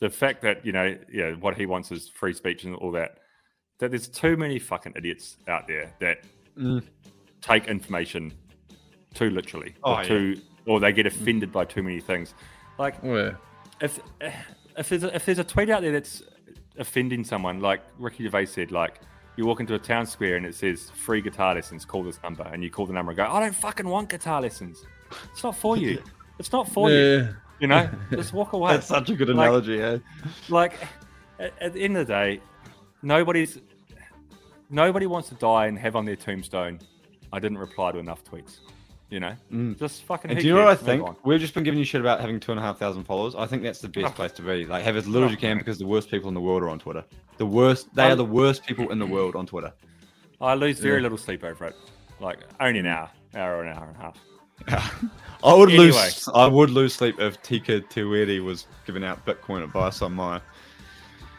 [0.00, 3.18] the fact that you know, yeah, what he wants is free speech and all that.
[3.78, 6.18] That there's too many fucking idiots out there that
[6.60, 6.82] Mm.
[7.40, 8.32] take information
[9.14, 10.08] too literally, Oh, or yeah.
[10.08, 12.34] too, or they get offended by too many things.
[12.78, 13.32] Like Oh, yeah.
[13.80, 13.98] if
[14.76, 16.22] if there's a, if there's a tweet out there that's
[16.78, 19.00] offending someone, like Ricky Gervais said, like
[19.36, 22.42] you walk into a town square and it says free guitar lessons, call this number,
[22.52, 24.84] and you call the number and go, I don't fucking want guitar lessons.
[25.32, 26.02] It's not for you.
[26.38, 26.96] It's not for you.
[26.96, 27.32] Yeah.
[27.60, 28.72] You know, just walk away.
[28.72, 29.98] That's such a good Like- analogy, eh?
[30.48, 30.72] like
[31.38, 32.40] at, at the end of the day,
[33.02, 33.58] nobody's
[34.70, 36.78] nobody wants to die and have on their tombstone.
[37.32, 38.58] I didn't reply to enough tweets.
[39.10, 39.76] You know, Mm.
[39.76, 40.30] just fucking.
[40.30, 41.02] And do you know what I think?
[41.02, 41.16] on.
[41.24, 43.34] We've just been giving you shit about having two and a half thousand followers.
[43.34, 44.10] I think that's the best Oh.
[44.10, 44.66] place to be.
[44.66, 46.62] Like, have as little as Oh, you can because the worst people in the world
[46.62, 47.04] are on Twitter.
[47.38, 47.92] The worst.
[47.94, 49.72] They Um, are the worst people in the world on Twitter.
[50.40, 51.02] I lose very Yeah.
[51.02, 51.74] little sleep over it.
[52.20, 54.16] Like only an hour, hour or an hour and a half.
[55.42, 55.86] I would Anyway.
[55.86, 56.28] lose.
[56.32, 60.40] I would lose sleep if Tika Tiweri was giving out Bitcoin advice on my.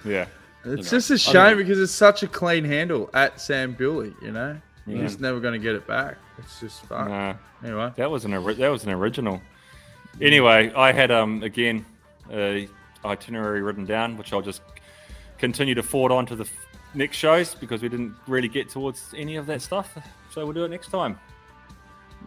[0.03, 0.25] Yeah.
[0.63, 4.31] It's know, just a shame because it's such a clean handle at Sam Bewley, you
[4.31, 4.59] know?
[4.87, 6.17] You're just never going to get it back.
[6.37, 7.07] It's just fuck.
[7.07, 7.35] Nah.
[7.63, 7.91] Anyway.
[7.95, 9.41] That was an ori- that was an original.
[10.19, 11.85] Anyway, I had um again
[12.31, 12.67] a
[13.05, 14.61] itinerary written down, which I'll just
[15.37, 19.13] continue to forward on to the f- next shows because we didn't really get towards
[19.15, 19.97] any of that stuff.
[20.31, 21.19] So we'll do it next time.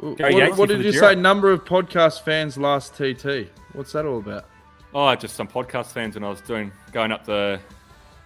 [0.00, 1.14] What, what did you say?
[1.14, 3.48] Number of podcast fans last TT.
[3.72, 4.46] What's that all about?
[4.94, 7.60] Oh, just some podcast fans when I was doing going up the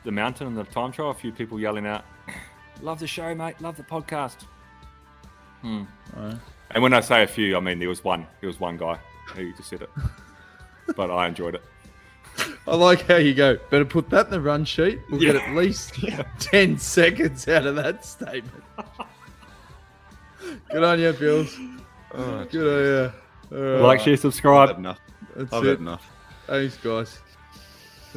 [0.09, 1.11] the mountain in the time trial.
[1.11, 2.03] A few people yelling out,
[2.81, 3.61] "Love the show, mate!
[3.61, 4.47] Love the podcast."
[5.61, 5.83] Hmm.
[6.17, 6.37] Alright.
[6.71, 8.27] And when I say a few, I mean there was one.
[8.41, 8.99] There was one guy
[9.35, 9.91] who just said it,
[10.97, 11.63] but I enjoyed it.
[12.67, 13.59] I like how you go.
[13.71, 15.01] Better put that in the run sheet.
[15.11, 15.93] We'll get at least
[16.39, 18.65] 10 seconds out of that statement.
[20.71, 21.55] Good on you, Bewls.
[22.15, 23.13] Oh, Good
[23.53, 23.59] on you.
[23.59, 24.01] All Like, right.
[24.05, 24.69] share, I've subscribe.
[24.69, 25.01] had enough.
[25.37, 25.69] That's I've it.
[25.69, 26.09] had enough.
[26.47, 27.19] Thanks, guys.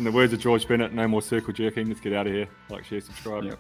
[0.01, 1.87] In the words of George Bennett, no more circle jerking.
[1.87, 2.47] Let's get out of here.
[2.71, 3.43] Like, share, subscribe.
[3.43, 3.59] Yep.